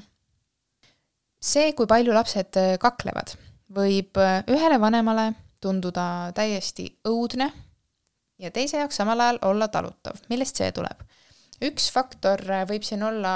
[1.40, 3.36] see, kui palju lapsed kaklevad,
[3.72, 4.18] võib
[4.52, 7.52] ühele vanemale tunduda täiesti õudne
[8.40, 10.20] ja teise jaoks samal ajal olla talutav.
[10.30, 11.04] millest see tuleb?
[11.64, 13.34] üks faktor äh, võib siin olla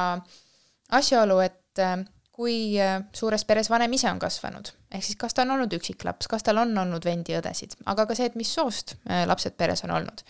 [0.96, 1.98] asjaolu, et äh,
[2.32, 6.30] kui äh, suures peres vanem ise on kasvanud, ehk siis kas ta on olnud üksiklaps,
[6.32, 8.96] kas tal on olnud vendi-õdesid, aga ka see, et mis soost
[9.30, 10.24] lapsed peres on olnud.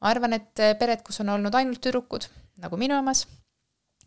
[0.00, 2.28] ma arvan, et pered, kus on olnud ainult tüdrukud,
[2.62, 3.26] nagu minu omas,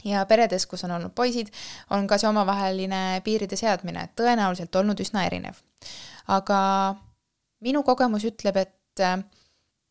[0.08, 1.52] ja peredes, kus on olnud poisid,
[1.92, 5.62] on ka see omavaheline piiride seadmine tõenäoliselt olnud üsna erinev.
[6.28, 6.60] aga
[7.62, 9.06] minu kogemus ütleb, et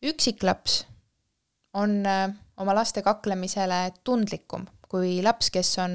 [0.01, 0.83] üksiklaps
[1.73, 5.93] on äh, oma laste kaklemisele tundlikum kui laps, kes on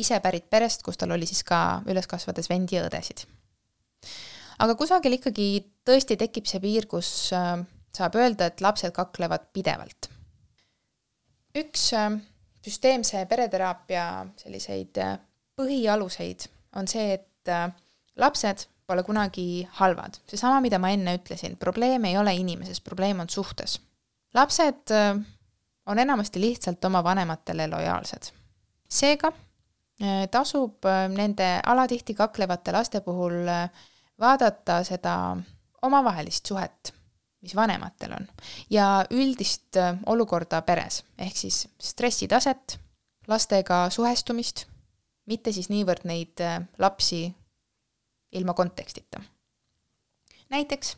[0.00, 3.26] ise pärit perest, kus tal oli siis ka üles kasvades vendi ja õdesid.
[4.58, 5.50] Aga kusagil ikkagi
[5.86, 7.58] tõesti tekib see piir, kus äh,
[7.96, 10.10] saab öelda, et lapsed kaklevad pidevalt.
[11.56, 12.10] üks äh,
[12.64, 15.00] süsteemse pereteraapia selliseid
[15.56, 17.50] põhialuseid on see, et
[18.20, 20.18] lapsed pole kunagi halvad.
[20.26, 23.78] seesama, mida ma enne ütlesin, probleem ei ole inimeses, probleem on suhtes.
[24.34, 25.14] lapsed äh,
[25.86, 28.32] on enamasti lihtsalt oma vanematele lojaalsed.
[28.88, 33.46] seega äh, tasub äh, nende alatihti kaklevate laste puhul
[34.20, 35.14] vaadata seda
[35.82, 36.92] omavahelist suhet,
[37.40, 38.28] mis vanematel on,
[38.70, 42.76] ja üldist olukorda peres, ehk siis stressitaset,
[43.28, 44.66] lastega suhestumist,
[45.26, 46.42] mitte siis niivõrd neid
[46.78, 47.24] lapsi
[48.32, 49.22] ilma kontekstita.
[50.50, 50.94] Näiteks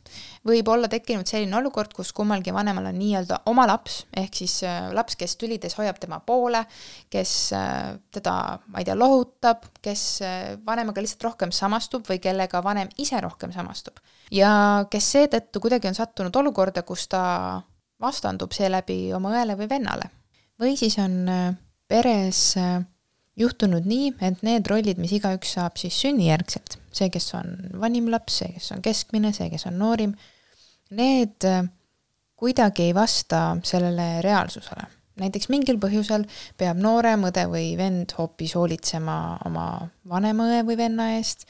[0.49, 4.89] võib olla tekkinud selline olukord, kus kummalgi vanemal on nii-öelda oma laps, ehk siis äh,
[4.95, 6.65] laps, kes tülides hoiab tema poole,
[7.13, 8.37] kes äh, teda,
[8.73, 13.53] ma ei tea, lohutab, kes äh, vanemaga lihtsalt rohkem samastub või kellega vanem ise rohkem
[13.55, 14.01] samastub.
[14.33, 14.53] ja
[14.91, 17.25] kes seetõttu kuidagi on sattunud olukorda, kus ta
[18.03, 20.11] vastandub seeläbi oma õele või vennale.
[20.61, 21.29] või siis on
[21.89, 22.57] peres
[23.39, 28.43] juhtunud nii, et need rollid, mis igaüks saab siis sünnijärgselt, see, kes on vanim laps,
[28.43, 30.13] see, kes on keskmine, see, kes on noorim,
[30.93, 31.63] need äh,
[32.41, 34.89] kuidagi ei vasta sellele reaalsusele.
[35.23, 36.25] näiteks mingil põhjusel
[36.59, 39.17] peab noorem õde või vend hoopis hoolitsema
[39.47, 39.67] oma
[40.09, 41.45] vanema õe või venna eest,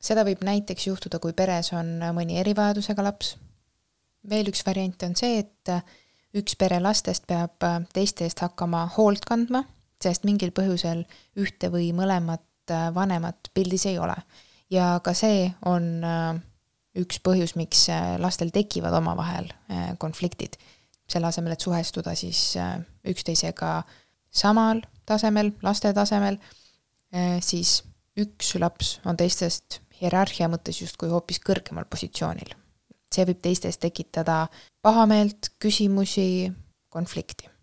[0.00, 3.36] seda võib näiteks juhtuda, kui peres on mõni erivajadusega laps.
[4.28, 5.72] veel üks variant on see, et
[6.36, 9.64] üks pere lastest peab teiste eest hakkama hoolt kandma
[10.02, 11.04] sest mingil põhjusel
[11.40, 14.16] ühte või mõlemat äh, vanemat pildis ei ole.
[14.70, 16.38] ja ka see on äh,
[16.98, 19.52] üks põhjus, miks äh, lastel tekivad omavahel
[19.98, 20.56] konfliktid.
[21.08, 22.56] selle asemel, et suhestuda siis
[23.06, 23.84] üksteisega
[24.30, 26.38] samal tasemel, laste tasemel,
[27.40, 27.84] siis
[28.18, 32.50] üks laps on teistest hierarhia mõttes justkui hoopis kõrgemal positsioonil.
[33.14, 34.48] see võib teistes tekitada
[34.82, 36.50] pahameelt, küsimusi,
[36.90, 37.55] konflikti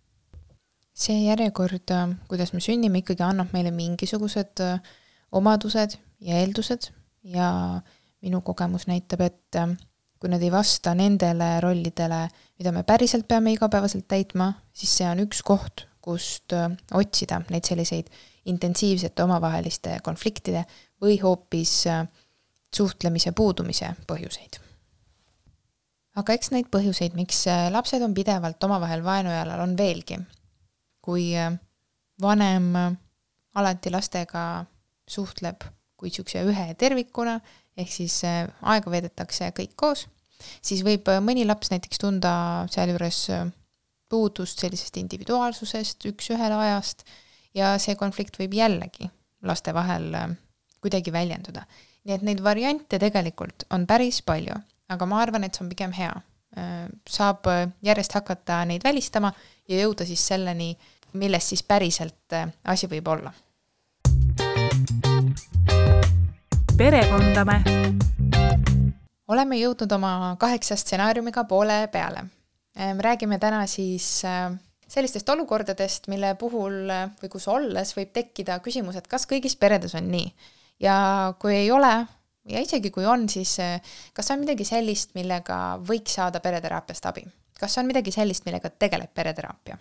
[0.93, 4.93] see järjekord, äh, kuidas me sünnime, ikkagi annab meile mingisugused äh,
[5.34, 6.91] omadused ja eeldused
[7.34, 7.47] ja
[8.23, 9.73] minu kogemus näitab, et äh,
[10.21, 12.27] kui nad ei vasta nendele rollidele,
[12.60, 16.53] mida me päriselt peame igapäevaselt täitma, siis see on üks koht, kust
[16.95, 18.10] otsida neid selliseid
[18.51, 20.65] intensiivsete omavaheliste konfliktide
[21.01, 21.73] või hoopis
[22.75, 24.60] suhtlemise puudumise põhjuseid.
[26.19, 30.19] aga eks neid põhjuseid, miks lapsed on pidevalt omavahel vaenujalal, on veelgi
[31.03, 31.53] kui äh,
[32.21, 32.95] vanem äh,
[33.59, 34.65] alati lastega
[35.07, 35.65] suhtleb
[35.99, 37.37] kui niisuguse ühe tervikuna,
[37.79, 40.07] ehk siis äh, aega veedetakse kõik koos,
[40.63, 42.33] siis võib mõni laps näiteks tunda
[42.71, 43.25] sealjuures
[44.11, 47.05] puudust sellisest individuaalsusest, üks-ühele ajast,
[47.55, 49.09] ja see konflikt võib jällegi
[49.47, 50.11] laste vahel
[50.83, 51.63] kuidagi väljenduda.
[52.03, 54.55] nii et neid variante tegelikult on päris palju,
[54.91, 56.13] aga ma arvan, et see on pigem hea.
[57.09, 57.47] saab
[57.81, 59.31] järjest hakata neid välistama
[59.69, 60.75] ja jõuda siis selleni,
[61.13, 63.34] milles siis päriselt äh, asi võib olla.
[66.78, 67.60] perekondame.
[69.28, 72.26] oleme jõudnud oma kaheksa stsenaariumiga poole peale.
[72.80, 74.52] Äh, räägime täna siis äh,
[74.88, 76.89] sellistest olukordadest, mille puhul
[77.21, 80.34] või kus olles võib tekkida küsimus, et kas kõigis peredes on nii.
[80.80, 80.97] ja
[81.39, 81.93] kui ei ole,
[82.49, 83.58] ja isegi kui on, siis
[84.13, 87.26] kas on midagi sellist, millega võiks saada pereteraapiast abi?
[87.60, 89.78] kas on midagi sellist, millega tegeleb pereteraapia?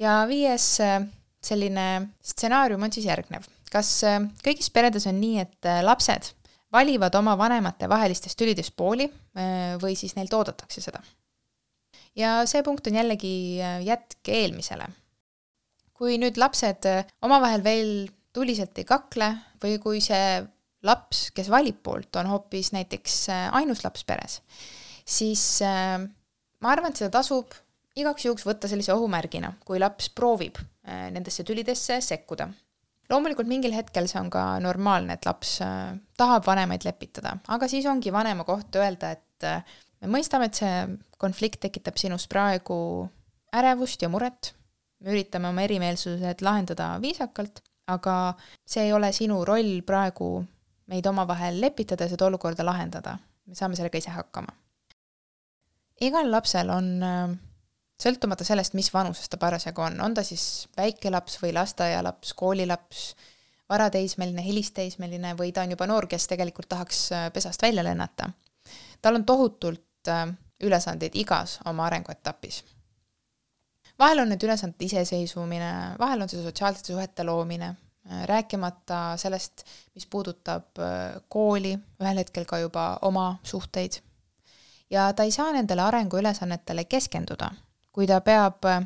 [0.00, 0.98] Ja viies äh,
[1.44, 1.86] selline
[2.24, 3.46] stsenaarium on siis järgnev.
[3.70, 6.32] kas äh, kõigis peredes on nii, et äh, lapsed
[6.72, 9.08] valivad oma vanemate vahelistes tülides pooli
[9.82, 11.00] või siis neilt oodatakse seda?
[12.18, 14.86] ja see punkt on jällegi jätk eelmisele.
[15.94, 16.86] kui nüüd lapsed
[17.26, 17.92] omavahel veel
[18.32, 19.32] tuliselt ei kakle
[19.62, 20.44] või kui see
[20.86, 24.38] laps, kes valib poolt, on hoopis näiteks ainus laps peres,
[25.04, 27.50] siis ma arvan, et seda tasub
[28.00, 32.48] igaks juhuks võtta sellise ohumärgina, kui laps proovib äh, nendesse tülidesse sekkuda.
[33.10, 37.86] loomulikult mingil hetkel see on ka normaalne, et laps äh, tahab vanemaid lepitada, aga siis
[37.86, 39.64] ongi vanema koht öelda, et äh,
[40.00, 40.76] me mõistame, et see
[41.20, 43.08] konflikt tekitab sinus praegu
[43.56, 44.54] ärevust ja muret,
[45.00, 48.16] me üritame oma erimeelsused lahendada viisakalt, aga
[48.68, 50.44] see ei ole sinu roll praegu
[50.90, 53.18] meid omavahel lepitada ja seda olukorda lahendada.
[53.46, 54.52] me saame sellega ise hakkama.
[56.00, 56.90] igal lapsel on
[58.00, 63.04] sõltumata sellest, mis vanuses ta parasjagu on, on ta siis väike laps või lasteaialaps, koolilaps,
[63.70, 68.30] varateismeline, hilisteismeline või ta on juba noor, kes tegelikult tahaks äh, pesast välja lennata.
[69.02, 70.26] tal on tohutult äh,
[70.60, 72.64] ülesandeid igas oma arenguetapis.
[73.98, 77.74] vahel on need ülesanded iseseisvumine, vahel on see sotsiaalsete suhete loomine,
[78.10, 80.80] äh, rääkimata sellest, mis puudutab
[81.28, 84.00] kooli, ühel hetkel ka juba oma suhteid.
[84.90, 87.50] ja ta ei saa nendele arenguülesannetele keskenduda
[88.00, 88.80] kui ta peab äh,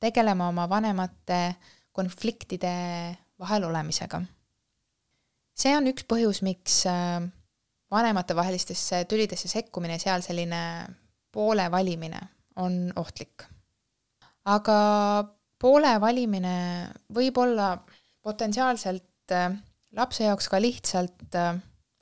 [0.00, 1.58] tegelema oma vanemate
[1.92, 2.72] konfliktide
[3.38, 4.22] vahel olemisega.
[5.54, 7.20] see on üks põhjus, miks äh,
[7.92, 10.62] vanematevahelistesse tülidesse sekkumine, seal selline
[11.28, 12.22] poole valimine
[12.56, 13.44] on ohtlik.
[14.48, 14.78] aga
[15.60, 16.56] poole valimine
[17.12, 17.74] võib olla
[18.24, 19.52] potentsiaalselt äh,
[19.92, 21.36] lapse jaoks ka lihtsalt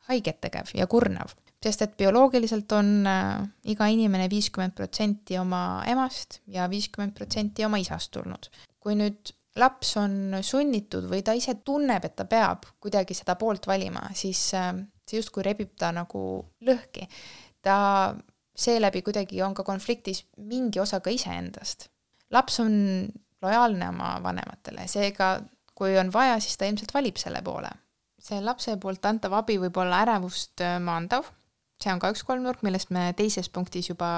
[0.07, 6.41] haiget tegev ja kurnav sest et bioloogiliselt on äh, iga inimene viiskümmend protsenti oma emast
[6.51, 8.51] ja viiskümmend protsenti oma isast tulnud.
[8.83, 9.31] kui nüüd
[9.63, 14.49] laps on sunnitud või ta ise tunneb, et ta peab kuidagi seda poolt valima, siis
[14.59, 14.73] äh,
[15.07, 17.07] see justkui rebib ta nagu lõhki.
[17.63, 18.15] ta
[18.57, 21.89] seeläbi kuidagi on ka konfliktis mingi osaga iseendast.
[22.31, 22.75] laps on
[23.43, 25.41] lojaalne oma vanematele, seega
[25.75, 27.71] kui on vaja, siis ta ilmselt valib selle poole.
[28.23, 31.27] see lapse poolt antav abi võib olla ärevust äh, maandav
[31.83, 34.09] see on ka üks kolmnurk, millest me teises punktis juba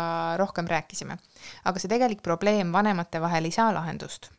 [0.40, 1.16] rohkem rääkisime.
[1.64, 4.30] aga see tegelik probleem vanemate vahel ei saa lahendust.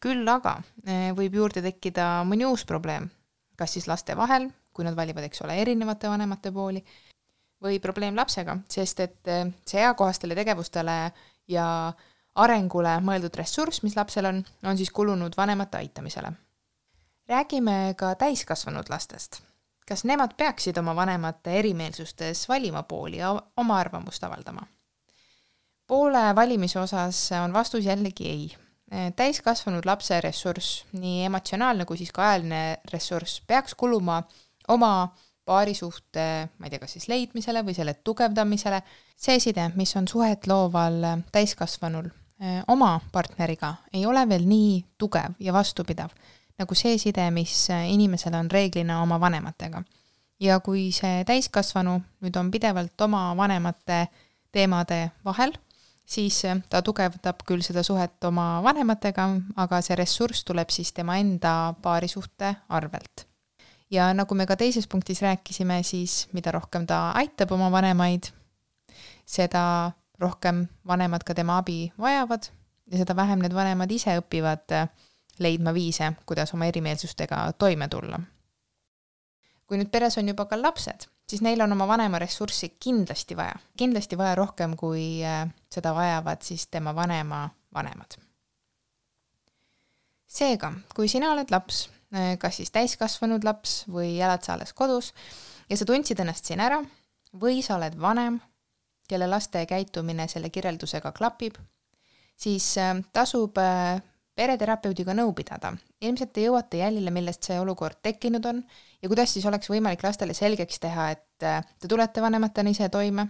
[0.00, 3.10] küll aga eh, võib juurde tekkida mõni uus probleem,
[3.56, 6.84] kas siis laste vahel, kui nad valivad, eks ole, erinevate vanemate pooli,
[7.62, 10.98] või probleem lapsega, sest et eh, see eakohastele tegevustele
[11.48, 11.66] ja
[12.36, 16.32] arengule mõeldud ressurss, mis lapsel on, on siis kulunud vanemate aitamisele.
[17.28, 19.42] räägime ka täiskasvanud lastest
[19.86, 24.66] kas nemad peaksid oma vanemate erimeelsustes valima pooli ja oma arvamust avaldama?
[25.86, 28.56] poole valimise osas on vastus jällegi ei.
[29.16, 34.22] täiskasvanud lapse ressurss, nii emotsionaalne kui siis ka ajaline ressurss, peaks kuluma
[34.68, 35.08] oma
[35.44, 36.26] paarisuhte,
[36.58, 38.80] ma ei tea, kas siis leidmisele või selle tugevdamisele,
[39.16, 42.10] see side, mis on suhet looval täiskasvanul
[42.68, 46.10] oma partneriga, ei ole veel nii tugev ja vastupidav
[46.58, 49.82] nagu see side, mis inimesel on reeglina oma vanematega.
[50.40, 54.06] ja kui see täiskasvanu nüüd on pidevalt oma vanemate
[54.52, 55.54] teemade vahel,
[56.04, 61.74] siis ta tugevdab küll seda suhet oma vanematega, aga see ressurss tuleb siis tema enda
[61.82, 63.26] paarisuhte arvelt
[63.90, 68.30] ja nagu me ka teises punktis rääkisime, siis mida rohkem ta aitab oma vanemaid,
[69.26, 72.48] seda rohkem vanemad ka tema abi vajavad
[72.90, 74.74] ja seda vähem need vanemad ise õpivad
[75.38, 78.20] leidma viise, kuidas oma erimeelsustega toime tulla.
[79.66, 83.56] kui nüüd peres on juba ka lapsed, siis neil on oma vanema ressurssi kindlasti vaja,
[83.76, 88.18] kindlasti vaja rohkem, kui äh, seda vajavad siis tema vanema vanemad.
[90.26, 95.10] seega, kui sina oled laps Äh, kas siis täiskasvanud laps või elad sa alles kodus
[95.66, 96.78] ja sa tundsid ennast siin ära
[97.34, 98.38] või sa oled vanem,
[99.10, 101.58] kelle laste käitumine selle kirjeldusega klapib,
[102.38, 103.58] siis äh, tasub
[104.36, 105.72] pereterapeudiga nõu pidada.
[106.00, 108.62] ilmselt te jõuate jälile, millest see olukord tekkinud on
[109.02, 111.24] ja kuidas siis oleks võimalik lastele selgeks teha, et
[111.80, 113.26] te tulete vanematena ise toime.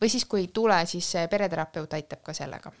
[0.00, 2.72] või siis, kui ei tule, siis pereterapeut aitab ka sellega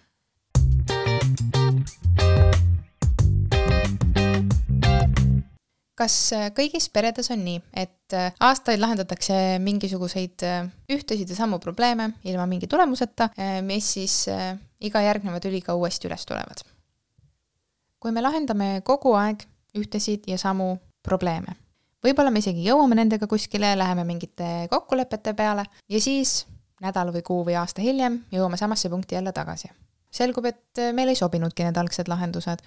[5.98, 11.60] kas äh, kõigis peredes on nii, et äh, aastaid lahendatakse mingisuguseid äh, ühtesid ja samu
[11.62, 13.30] probleeme ilma mingi tulemuseta,
[13.66, 14.14] mis siis
[14.84, 16.64] iga järgneva tüliga uuesti üles tulevad?
[18.04, 19.46] Kui me lahendame kogu aeg
[19.80, 21.54] ühtesid ja samu probleeme,
[22.04, 26.42] võib-olla me isegi jõuame nendega kuskile, läheme mingite kokkulepete peale ja siis
[26.84, 29.72] nädal või kuu või aasta hiljem jõuame samasse punkti jälle tagasi.
[30.10, 32.60] selgub, et meil ei sobinudki need algsed lahendused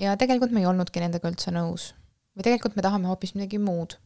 [0.00, 1.92] ja tegelikult me ei olnudki nendega üldse nõus
[2.32, 3.98] või tegelikult me tahame hoopis midagi muud.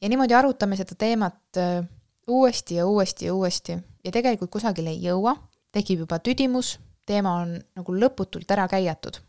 [0.00, 1.84] ja niimoodi arutame seda teemat äh,
[2.26, 5.36] uuesti ja uuesti ja uuesti ja tegelikult kusagile ei jõua,
[5.72, 9.20] tekib juba tüdimus, teema on nagu lõputult ära käiatud.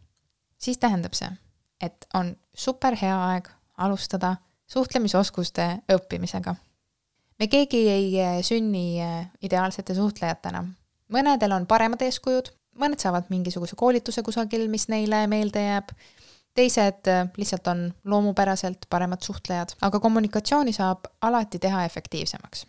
[0.62, 1.30] Siis tähendab see,
[1.82, 4.36] et on super hea aeg alustada
[4.72, 6.56] suhtlemisoskuste õppimisega.
[7.40, 10.66] me keegi ei äh, sünni äh, ideaalsete suhtlejatena.
[11.14, 15.92] mõnedel on paremad eeskujud, mõned saavad mingisuguse koolituse kusagil, mis neile meelde jääb
[16.56, 22.68] teised äh, lihtsalt on loomupäraselt paremad suhtlejad, aga kommunikatsiooni saab alati teha efektiivsemaks.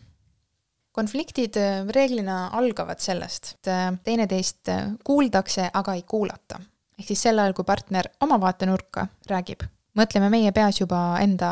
[0.93, 1.55] konfliktid
[1.89, 3.69] reeglina algavad sellest, et
[4.03, 4.69] teineteist
[5.03, 6.59] kuuldakse, aga ei kuulata.
[6.99, 9.65] Ehk siis sel ajal, kui partner oma vaatenurka räägib,
[9.97, 11.51] mõtleme meie peas juba enda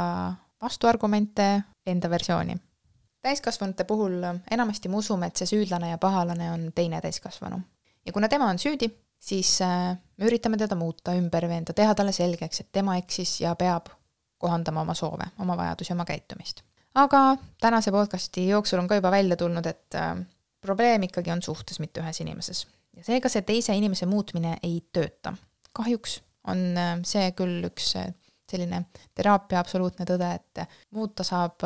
[0.62, 2.58] vastuargumente, enda versiooni.
[3.21, 7.62] täiskasvanute puhul enamasti me usume, et see süüdlane ja pahalane on teine täiskasvanu.
[8.06, 12.12] ja kuna tema on süüdi, siis äh, me üritame teda muuta, ümber veenda, teha talle
[12.12, 13.89] selgeks, et tema eksis ja peab
[14.41, 16.62] kohandama oma soove, oma vajadusi, oma käitumist.
[16.95, 20.17] aga tänase podcasti jooksul on ka juba välja tulnud, et äh,
[20.62, 22.67] probleem ikkagi on suhtes, mitte ühes inimeses.
[22.97, 25.36] Ja seega see teise inimese muutmine ei tööta.
[25.73, 26.19] kahjuks
[26.51, 27.93] on äh, see küll üks
[28.51, 28.84] selline
[29.15, 31.63] teraapia absoluutne tõde, et muuta saab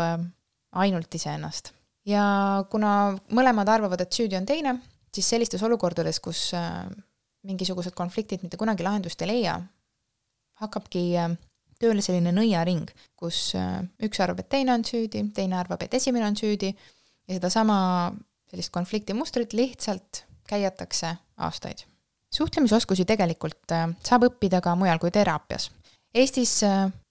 [0.77, 1.71] ainult iseennast.
[2.05, 4.75] ja kuna mõlemad arvavad, et süüdi on teine,
[5.09, 6.51] siis sellistes olukordades, kus
[7.45, 9.55] mingisugused konfliktid mitte kunagi lahendust ei leia,
[10.61, 11.33] hakkabki äh,
[11.81, 16.27] tööle selline nõiaring, kus äh, üks arvab, et teine on süüdi, teine arvab, et esimene
[16.29, 17.77] on süüdi ja sedasama
[18.51, 21.85] sellist konfliktimustrit lihtsalt käiatakse aastaid.
[22.35, 25.71] suhtlemisoskusi tegelikult äh, saab õppida ka mujal kui teraapias.
[26.13, 26.61] Eestis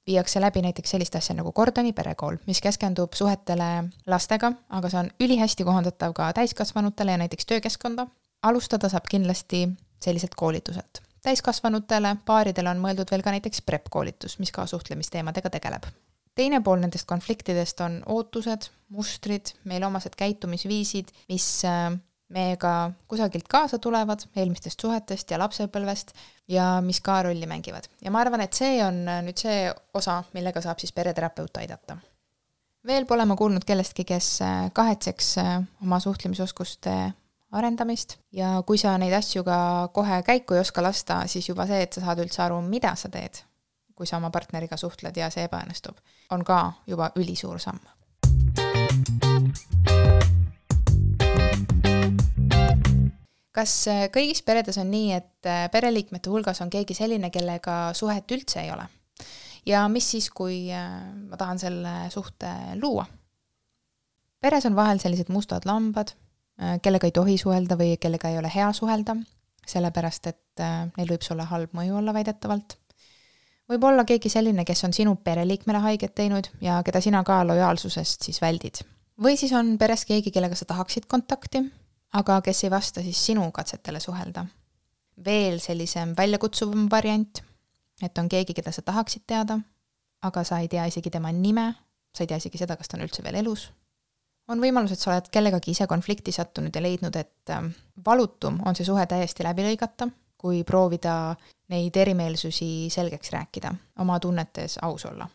[0.07, 3.71] viiakse läbi näiteks sellist asja nagu Gordoni perekool, mis keskendub suhetele
[4.07, 8.07] lastega, aga see on ülihästi kohandatav ka täiskasvanutele ja näiteks töökeskkonda.
[8.43, 9.69] alustada saab kindlasti
[10.01, 11.03] selliselt koolituselt.
[11.23, 15.87] täiskasvanutele paaridele on mõeldud veel ka näiteks prep-koolitus, mis ka suhtlemisteemadega tegeleb.
[16.35, 21.93] teine pool nendest konfliktidest on ootused, mustrid, meile omased käitumisviisid, mis äh,
[22.33, 26.15] meiega kusagilt kaasa tulevad, eelmistest suhetest ja lapsepõlvest
[26.49, 27.89] ja mis ka rolli mängivad.
[28.03, 31.97] ja ma arvan, et see on äh, nüüd see osa, millega saab siis pereterapeut aidata.
[32.87, 35.37] veel pole ma kuulnud kellestki, kes äh, kahetseks
[35.83, 37.13] oma suhtlemisoskuste
[37.55, 41.83] arendamist ja kui sa neid asju ka kohe käiku ei oska lasta, siis juba see,
[41.87, 43.43] et sa saad üldse aru, mida sa teed,
[43.95, 46.01] kui sa oma partneriga suhtled ja see ebaõnnestub,
[46.35, 47.83] on ka juba ülisuur samm.
[53.55, 58.31] Kas äh, kõigis peredes on nii, et äh, pereliikmete hulgas on keegi selline, kellega suhet
[58.35, 58.89] üldse ei ole?
[59.65, 60.91] ja mis siis, kui äh,
[61.31, 62.51] ma tahan selle suhte
[62.83, 63.07] luua?
[64.45, 66.13] peres on vahel sellised mustad lambad,
[66.85, 69.17] kellega ei tohi suhelda või kellega ei ole hea suhelda.
[69.67, 72.77] sellepärast et neil võib sulle halb mõju olla väidetavalt.
[73.73, 78.29] võib olla keegi selline, kes on sinu pereliikmele haiget teinud ja keda sina ka lojaalsusest
[78.29, 78.85] siis väldid.
[79.19, 81.65] või siis on peres keegi, kellega sa tahaksid kontakti,
[82.15, 84.47] aga kes ei vasta siis sinu katsetele suhelda.
[85.25, 87.43] veel sellisem väljakutsuvam variant,
[88.03, 89.61] et on keegi, keda sa tahaksid teada,
[90.23, 91.75] aga sa ei tea isegi tema nime,
[92.15, 93.69] sa ei tea isegi seda, kas ta on üldse veel elus
[94.49, 97.71] on võimalus, et sa oled kellegagi ise konflikti sattunud ja leidnud, et ähm,
[98.07, 101.35] valutum on see suhe täiesti läbi lõigata, kui proovida
[101.73, 103.73] neid erimeelsusi selgeks rääkida,
[104.05, 105.29] oma tunnetes aus olla.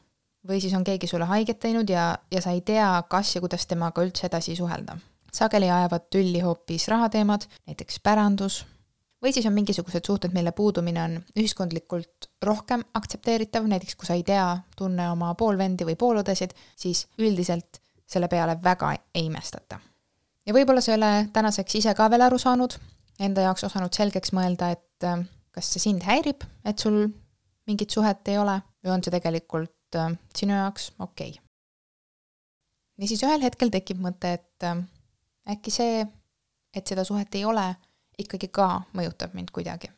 [0.49, 3.65] või siis on keegi sulle haiget teinud ja, ja sa ei tea, kas ja kuidas
[3.67, 4.95] temaga üldse edasi suhelda.
[5.33, 8.63] Sageli ajavad tülli hoopis rahateemad, näiteks pärandus,
[9.23, 14.23] või siis on mingisugused suhted, mille puudumine on ühiskondlikult rohkem aktsepteeritav, näiteks kui sa ei
[14.23, 19.79] tea, tunne oma poolvendi või poolõdesid, siis üldiselt selle peale väga ei imestata.
[20.45, 22.77] ja võib-olla sa ei ole tänaseks ise ka veel aru saanud,
[23.19, 27.07] enda jaoks osanud selgeks mõelda, et äh, kas see sind häirib, et sul
[27.67, 31.43] mingit suhet ei ole või on see tegelikult äh, sinu jaoks okei okay..
[32.97, 34.79] niisiis ühel hetkel tekib mõte, et äh,
[35.49, 36.03] äkki see,
[36.75, 37.73] et seda suhet ei ole,
[38.19, 39.89] ikkagi ka mõjutab mind kuidagi.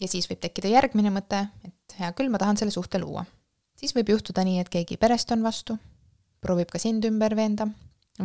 [0.00, 3.24] ja siis võib tekkida järgmine mõte, et hea küll, ma tahan selle suhte luua.
[3.76, 5.78] siis võib juhtuda nii, et keegi perest on vastu
[6.40, 7.68] proovib ka sind ümber veenda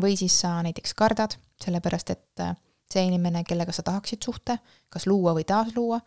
[0.01, 2.55] või siis sa näiteks kardad, sellepärast et äh,
[2.89, 4.57] see inimene, kellega sa tahaksid suhte,
[4.89, 5.99] kas luua või taasluua,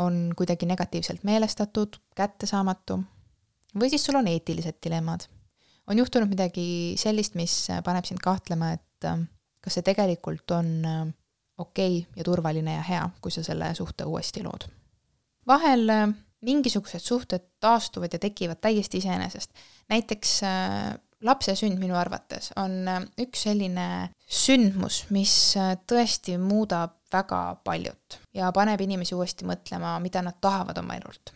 [0.00, 2.98] on kuidagi negatiivselt meelestatud, kättesaamatu
[3.78, 5.28] või siis sul on eetilised dilemmad.
[5.86, 9.20] on juhtunud midagi sellist, mis paneb sind kahtlema, et äh,
[9.64, 11.00] kas see tegelikult on äh,
[11.58, 14.68] okei okay ja turvaline ja hea, kui sa selle suhte uuesti lood.
[15.46, 15.90] vahel
[16.44, 19.50] mingisugused suhted taastuvad ja tekivad täiesti iseenesest.
[19.88, 20.40] näiteks
[21.24, 23.86] lapse sünd minu arvates on äh, üks selline
[24.24, 30.78] sündmus, mis äh, tõesti muudab väga paljut ja paneb inimesi uuesti mõtlema, mida nad tahavad
[30.82, 31.32] oma elult.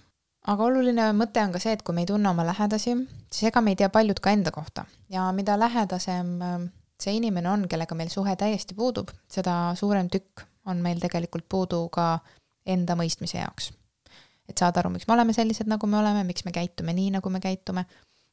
[0.49, 2.97] aga oluline mõte on ka see, et kui me ei tunne oma lähedasi,
[3.31, 6.59] siis ega me ei tea paljud ka enda kohta ja mida lähedasem äh,
[7.03, 11.87] see inimene on, kellega meil suhe täiesti puudub, seda suurem tükk on meil tegelikult puudu
[11.95, 12.19] ka
[12.67, 13.73] enda mõistmise jaoks.
[14.49, 17.31] et saada aru, miks me oleme sellised, nagu me oleme, miks me käitume nii, nagu
[17.31, 17.85] me käitume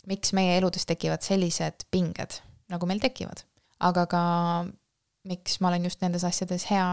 [0.10, 2.40] miks meie eludes tekivad sellised pinged,
[2.72, 3.44] nagu meil tekivad.
[3.80, 4.22] aga ka
[5.28, 6.88] miks ma olen just nendes asjades hea,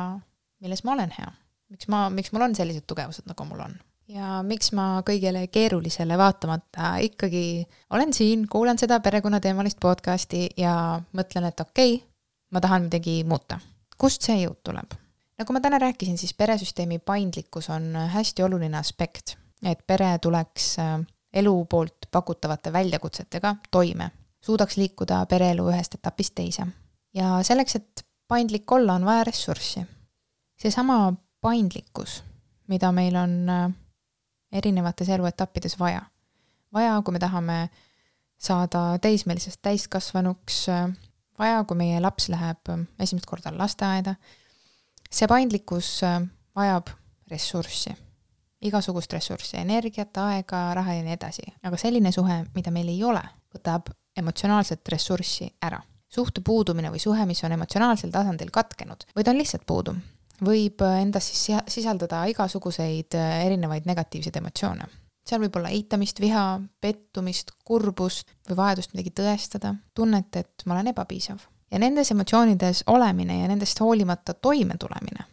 [0.61, 1.31] milles ma olen hea.
[1.71, 3.79] miks ma, miks mul on sellised tugevused, nagu mul on.
[4.13, 10.75] Ja miks ma kõigele keerulisele vaatamata ikkagi olen siin, kuulan seda perekonnateemalist podcasti ja
[11.17, 12.09] mõtlen, et okei okay,,
[12.53, 13.61] ma tahan midagi muuta.
[13.99, 14.97] kust see jõud tuleb?
[15.39, 20.77] nagu ma täna rääkisin, siis peresüsteemi paindlikkus on hästi oluline aspekt, et pere tuleks
[21.33, 24.11] elu poolt pakutavate väljakutsetega toime,
[24.45, 26.67] suudaks liikuda pereelu ühest etapist teise.
[27.15, 29.87] ja selleks, et paindlik olla, on vaja ressurssi.
[30.59, 32.23] seesama paindlikkus,
[32.69, 33.73] mida meil on äh,
[34.53, 36.03] erinevates eluetappides vaja.
[36.73, 37.59] vaja, kui me tahame
[38.39, 40.67] saada teismelisest täiskasvanuks,
[41.39, 44.15] vaja, kui meie laps läheb äh, esimest korda lasteaeda.
[45.13, 46.01] see paindlikkus
[46.57, 46.89] vajab
[47.31, 47.95] ressurssi
[48.63, 51.45] igasugust ressurssi, energiat, aega, raha ja nii edasi.
[51.63, 53.23] aga selline suhe, mida meil ei ole,
[53.55, 55.83] võtab emotsionaalset ressurssi ära.
[56.13, 59.95] suhte puudumine või suhe, mis on emotsionaalsel tasandil katkenud või ta on lihtsalt puudu,
[60.45, 64.89] võib endas siis sisaldada igasuguseid äh, erinevaid negatiivseid emotsioone.
[65.27, 70.91] seal võib olla eitamist, viha, pettumist, kurbust või vajadust midagi tõestada, tunnet, et ma olen
[70.95, 71.39] ebapiisav.
[71.71, 75.29] ja nendes emotsioonides olemine ja nendest hoolimata toimetulemine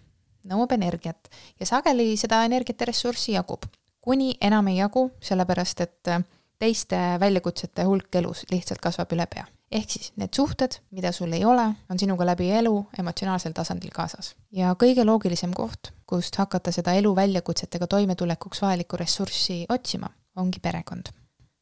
[0.49, 1.29] nõuab energiat
[1.59, 3.65] ja sageli seda energiat ja ressurssi jagub.
[4.01, 6.23] kuni enam ei jagu, sellepärast et äh,
[6.59, 9.45] teiste väljakutsete hulk elus lihtsalt kasvab üle pea.
[9.71, 14.35] Ehk siis need suhted, mida sul ei ole, on sinuga läbi elu emotsionaalsel tasandil kaasas.
[14.51, 21.13] ja kõige loogilisem koht, kust hakata seda elu väljakutsetega toimetulekuks vajalikku ressurssi otsima, ongi perekond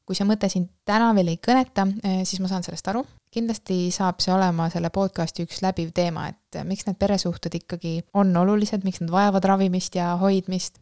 [0.07, 3.05] kui see mõte sind täna veel ei kõneta, eh, siis ma saan sellest aru.
[3.37, 7.99] kindlasti saab see olema selle podcasti üks läbiv teema, et eh, miks need peresuhted ikkagi
[8.15, 10.79] on olulised, miks nad vajavad ravimist ja hoidmist.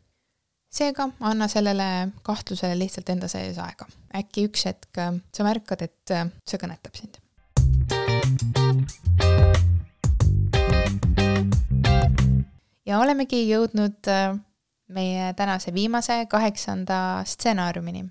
[0.75, 1.85] Seega anna sellele
[2.23, 3.87] kahtlusele lihtsalt enda sees aega.
[4.15, 6.15] äkki üks hetk eh, sa märkad, et
[6.47, 7.21] see kõnetab sind.
[12.85, 14.11] ja olemegi jõudnud
[14.87, 18.05] meie tänase viimase kaheksanda stsenaariumini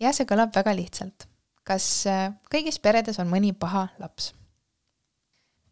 [0.00, 1.26] ja see kõlab väga lihtsalt.
[1.68, 4.32] kas äh, kõigis peredes on mõni paha laps?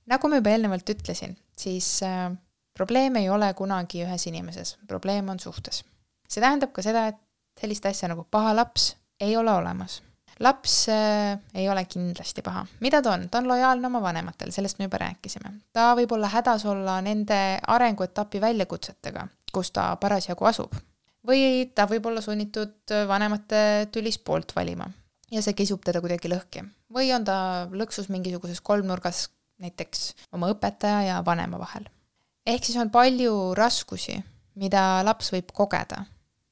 [0.07, 2.31] nagu ma juba eelnevalt ütlesin, siis äh,
[2.75, 5.85] probleem ei ole kunagi ühes inimeses, probleem on suhtes.
[6.29, 7.23] See tähendab ka seda, et
[7.61, 10.03] sellist asja nagu paha laps ei ole olemas.
[10.41, 12.67] laps äh, ei ole kindlasti paha.
[12.81, 13.29] mida ta on?
[13.29, 15.53] ta on lojaalne oma vanematele, sellest me juba rääkisime.
[15.73, 20.75] ta võib olla hädas olla nende arenguetapi väljakutsetega, kus ta parasjagu asub.
[21.27, 24.91] või ta võib olla sunnitud vanemate tülist poolt valima
[25.31, 26.65] ja see kisub teda kuidagi lõhki.
[26.93, 31.89] või on ta lõksus mingisuguses kolmnurgas näiteks oma õpetaja ja vanema vahel.
[32.47, 34.21] ehk siis on palju raskusi,
[34.55, 36.05] mida laps võib kogeda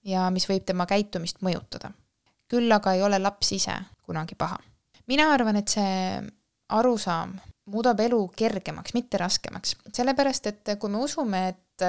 [0.05, 1.93] ja mis võib tema käitumist mõjutada.
[2.49, 4.59] küll aga ei ole laps ise kunagi paha.
[5.07, 6.23] mina arvan, et see
[6.69, 11.87] arusaam muudab elu kergemaks, mitte raskemaks, sellepärast et kui me usume, et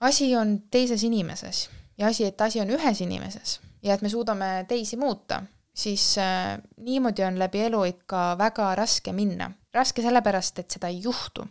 [0.00, 4.64] asi on teises inimeses ja asi, et asi on ühes inimeses ja et me suudame
[4.68, 5.42] teisi muuta,
[5.74, 9.50] siis äh, niimoodi on läbi elu ikka väga raske minna.
[9.74, 11.46] raske sellepärast, et seda ei juhtu.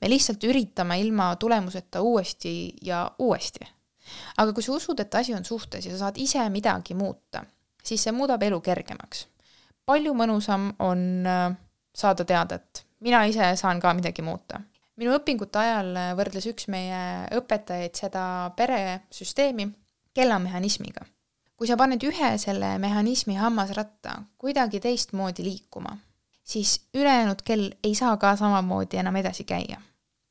[0.00, 3.66] me lihtsalt üritame ilma tulemuseta uuesti ja uuesti.
[4.36, 7.44] Aga kui sa usud, et asi on suhtes ja sa saad ise midagi muuta,
[7.84, 9.26] siis see muudab elu kergemaks.
[9.86, 11.52] palju mõnusam on äh,
[11.94, 14.60] saada teada, et mina ise saan ka midagi muuta.
[14.96, 18.24] minu õpingute ajal võrdles üks meie õpetajaid seda
[18.56, 19.70] peresüsteemi
[20.14, 21.06] kellamehhanismiga
[21.58, 25.96] kui sa paned ühe selle mehhanismi hammasratta kuidagi teistmoodi liikuma,
[26.46, 29.82] siis ülejäänud kell ei saa ka samamoodi enam edasi käia.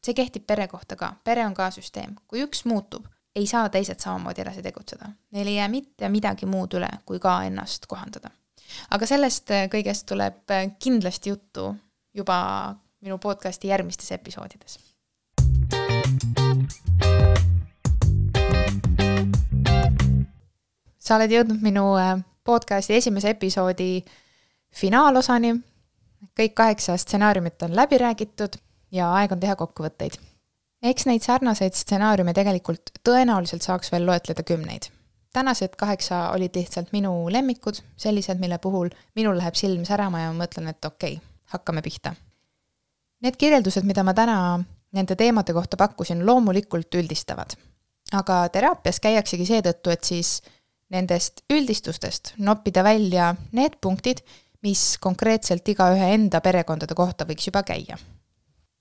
[0.06, 4.02] see kehtib pere kohta ka, pere on ka süsteem, kui üks muutub, ei saa teised
[4.02, 5.12] samamoodi edasi tegutseda.
[5.32, 8.34] Neil ei jää mitte midagi muud üle, kui ka ennast kohandada.
[8.92, 11.76] aga sellest kõigest tuleb kindlasti juttu
[12.14, 12.40] juba
[13.02, 14.80] minu podcasti järgmistes episoodides
[21.08, 24.04] sa oled jõudnud minu äh, podcasti esimese episoodi
[24.76, 25.56] finaalosani.
[26.38, 28.58] kõik kaheksa stsenaariumit on läbi räägitud
[28.92, 30.18] ja aeg on teha kokkuvõtteid.
[30.84, 34.92] Eks neid sarnaseid stsenaariume tegelikult tõenäoliselt saaks veel loetleda kümneid.
[35.34, 40.46] tänased kaheksa olid lihtsalt minu lemmikud, sellised, mille puhul minul läheb silm särama ja ma
[40.46, 42.16] mõtlen, et okei okay,, hakkame pihta.
[43.22, 44.64] Need kirjeldused, mida ma täna
[44.94, 47.58] nende teemade kohta pakkusin, loomulikult üldistavad.
[48.14, 50.42] aga teraapias käiaksegi seetõttu, et siis
[50.90, 54.22] nendest üldistustest noppida välja need punktid,
[54.64, 57.98] mis konkreetselt igaühe enda perekondade kohta võiks juba käia.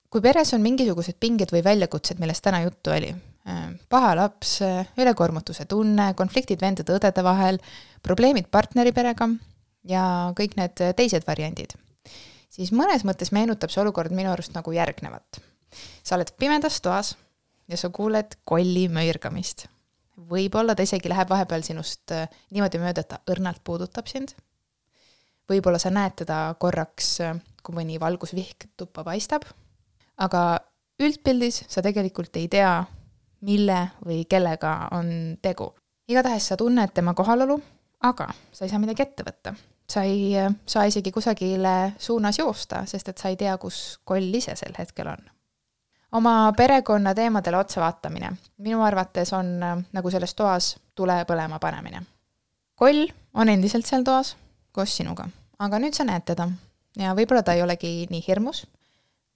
[0.09, 3.11] Kui peres on mingisugused pinged või väljakutsed, millest täna juttu oli,
[3.49, 4.57] äh, paha laps,
[4.99, 7.61] ülekoormatuse tunne, konfliktid vendade-õdede vahel,
[8.03, 9.29] probleemid partneri perega
[9.87, 11.75] ja kõik need teised variandid,
[12.49, 15.41] siis mõnes mõttes meenutab see olukord minu arust nagu järgnevat.
[16.03, 17.15] sa oled pimedas toas
[17.67, 19.67] ja sa kuuled kolli möirgamist
[20.17, 24.33] võib-olla ta isegi läheb vahepeal sinust äh, niimoodi mööda, et ta õrnalt puudutab sind.
[25.47, 29.45] võib-olla sa näed teda korraks, äh, kui mõni valgusvihk tuppa paistab,
[30.17, 30.59] aga
[30.99, 32.83] üldpildis sa tegelikult ei tea,
[33.41, 35.73] mille või kellega on tegu.
[36.07, 37.61] igatahes sa tunned tema kohalolu,
[38.03, 39.55] aga sa ei saa midagi ette võtta.
[39.89, 44.55] sa ei saa isegi kusagile suunas joosta, sest et sa ei tea, kus koll ise
[44.55, 45.29] sel hetkel on
[46.11, 49.59] oma perekonna teemadele otsa vaatamine minu arvates on
[49.93, 52.01] nagu selles toas tule põlema panemine.
[52.75, 54.35] koll on endiselt seal toas
[54.71, 55.27] koos sinuga,
[55.59, 56.49] aga nüüd sa näed teda
[56.97, 58.65] ja võib-olla ta ei olegi nii hirmus,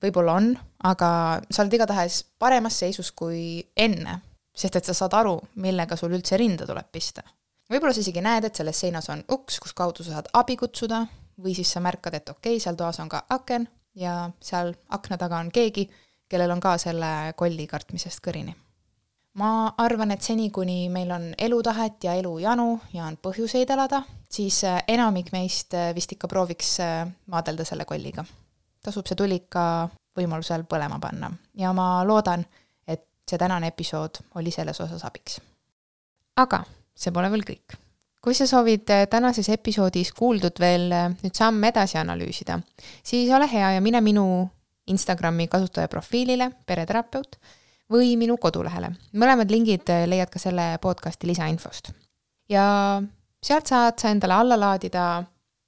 [0.02, 0.52] võib-olla on,
[0.84, 1.10] aga
[1.50, 4.20] sa oled igatahes paremas seisus kui enne,
[4.54, 7.24] sest et sa saad aru, millega sul üldse rinda tuleb pista.
[7.70, 11.06] võib-olla sa isegi näed, et selles seinas on uks, kus kaudu sa saad abi kutsuda,
[11.42, 15.18] või siis sa märkad, et okei okay,, seal toas on ka aken ja seal akna
[15.18, 15.88] taga on keegi
[16.32, 18.54] kellel on ka selle kolli kartmisest kõrini.
[19.40, 24.60] ma arvan, et seni, kuni meil on elutahet ja elujanu ja on põhjuseid elada, siis
[24.92, 26.78] enamik meist vist ikka prooviks
[27.32, 28.26] maadelda selle kolliga.
[28.84, 32.44] Tasub see tulik ka võimalusel põlema panna ja ma loodan,
[32.88, 35.40] et see tänane episood oli selles osas abiks.
[36.38, 36.64] aga
[36.96, 37.78] see pole veel kõik
[38.22, 40.92] kui sa soovid tänases episoodis kuuldud veel
[41.24, 42.60] nüüd samm edasi analüüsida,
[43.04, 44.26] siis ole hea ja mine minu
[44.92, 47.38] Instagrami kasutajaprofiilile Pereterapeut
[47.92, 48.92] või minu kodulehele.
[49.14, 51.92] mõlemad lingid leiad ka selle podcasti lisainfost.
[52.50, 53.02] ja
[53.44, 55.24] sealt saad sa endale alla laadida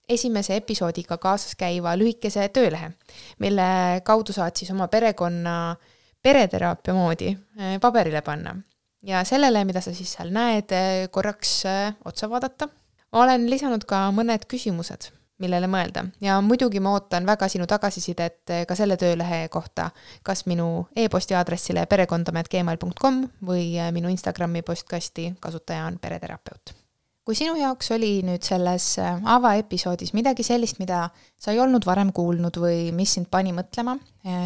[0.10, 2.92] esimese episoodiga kaasas käiva lühikese töölehe,
[3.40, 3.66] mille
[4.04, 5.76] kaudu saad siis oma perekonna
[6.24, 8.56] pereteraapia moodi eh, paberile panna.
[9.04, 12.70] ja sellele, mida sa siis seal näed, eh, korraks eh, otsa vaadata.
[13.12, 18.76] olen lisanud ka mõned küsimused millele mõelda ja muidugi ma ootan väga sinu tagasisidet ka
[18.76, 19.90] selle töölehe kohta,
[20.24, 26.83] kas minu e-posti aadressile perekondamet.gmail.com või minu Instagrami postkasti kasutaja on pereterapeut.
[27.26, 31.08] Kui sinu jaoks oli nüüd selles eh, avaepisoodis midagi sellist, mida
[31.40, 33.98] sa ei olnud varem kuulnud või mis sind pani mõtlema,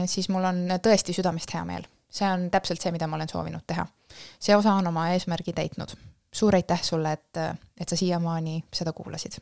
[0.09, 1.86] siis mul on tõesti südamest hea meel.
[2.09, 3.86] see on täpselt see, mida ma olen soovinud teha.
[4.39, 5.93] see osa on oma eesmärgi täitnud.
[6.34, 7.38] suur aitäh sulle, et,
[7.80, 9.41] et sa siiamaani seda kuulasid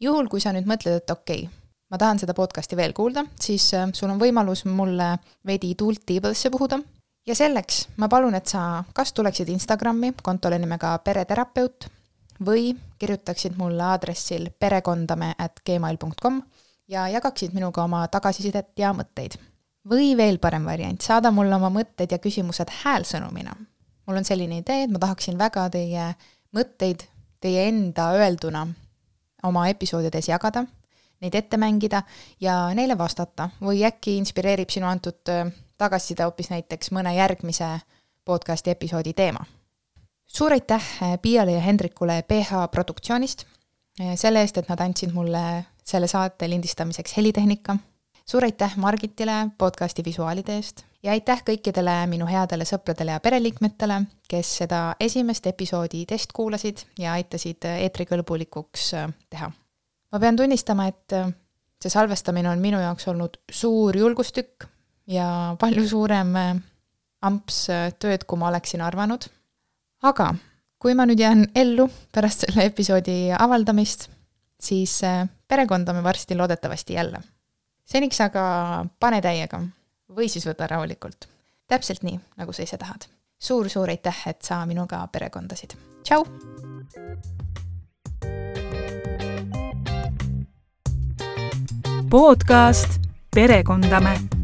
[0.00, 1.62] juhul, kui sa nüüd mõtled, et okei okay,,
[1.92, 5.14] ma tahan seda podcasti veel kuulda, siis äh, sul on võimalus mulle
[5.46, 6.80] veidi tuult tiibadesse puhuda.
[7.26, 11.88] ja selleks ma palun, et sa kas tuleksid Instagrami kontole nimega pereterapeut
[12.46, 16.42] või kirjutaksid mulle aadressil perekondame at gmail.com
[16.88, 19.38] ja jagaksid minuga oma tagasisidet ja mõtteid.
[19.88, 23.54] või veel parem variant, saada mulle oma mõtted ja küsimused häälsõnumina.
[24.06, 26.14] mul on selline idee, et ma tahaksin väga teie
[26.52, 27.04] mõtteid
[27.40, 28.66] teie enda öelduna
[29.42, 30.64] oma episoodides jagada,
[31.20, 32.02] neid ette mängida
[32.40, 35.20] ja neile vastata või äkki inspireerib sinu antud
[35.78, 37.80] tagasiside hoopis näiteks mõne järgmise
[38.24, 39.44] podcasti episoodi teema
[40.34, 43.44] suur aitäh eh, Piiale ja Hendrikule PH Produktsioonist
[44.00, 45.42] eh, selle eest, et nad andsid mulle
[45.84, 47.76] selle saate lindistamiseks helitehnika.
[48.26, 54.56] suur aitäh Margitile podcasti visuaalide eest ja aitäh kõikidele minu headele sõpradele ja pereliikmetele, kes
[54.62, 59.50] seda esimest episoodi testkuulasid ja aitasid eetrikõlbulikuks eh, teha.
[60.12, 61.18] ma pean tunnistama, et
[61.82, 64.66] see salvestamine on minu jaoks olnud suur julgustükk
[65.06, 66.34] ja palju suurem
[67.22, 67.66] amps
[68.00, 69.28] tööd, kui ma oleksin arvanud
[70.04, 70.34] aga
[70.78, 74.10] kui ma nüüd jään ellu pärast selle episoodi avaldamist,
[74.60, 77.22] siis äh, perekondame varsti loodetavasti jälle.
[77.84, 79.62] seniks aga pane täiega
[80.16, 81.28] või siis võta rahulikult.
[81.68, 83.64] täpselt nii, nagu sa ise tahad suur,.
[83.68, 85.76] suur-suur aitäh, et sa minuga perekondasid.
[86.02, 86.24] tšau!
[92.10, 93.00] podcast
[93.34, 94.43] Perekondame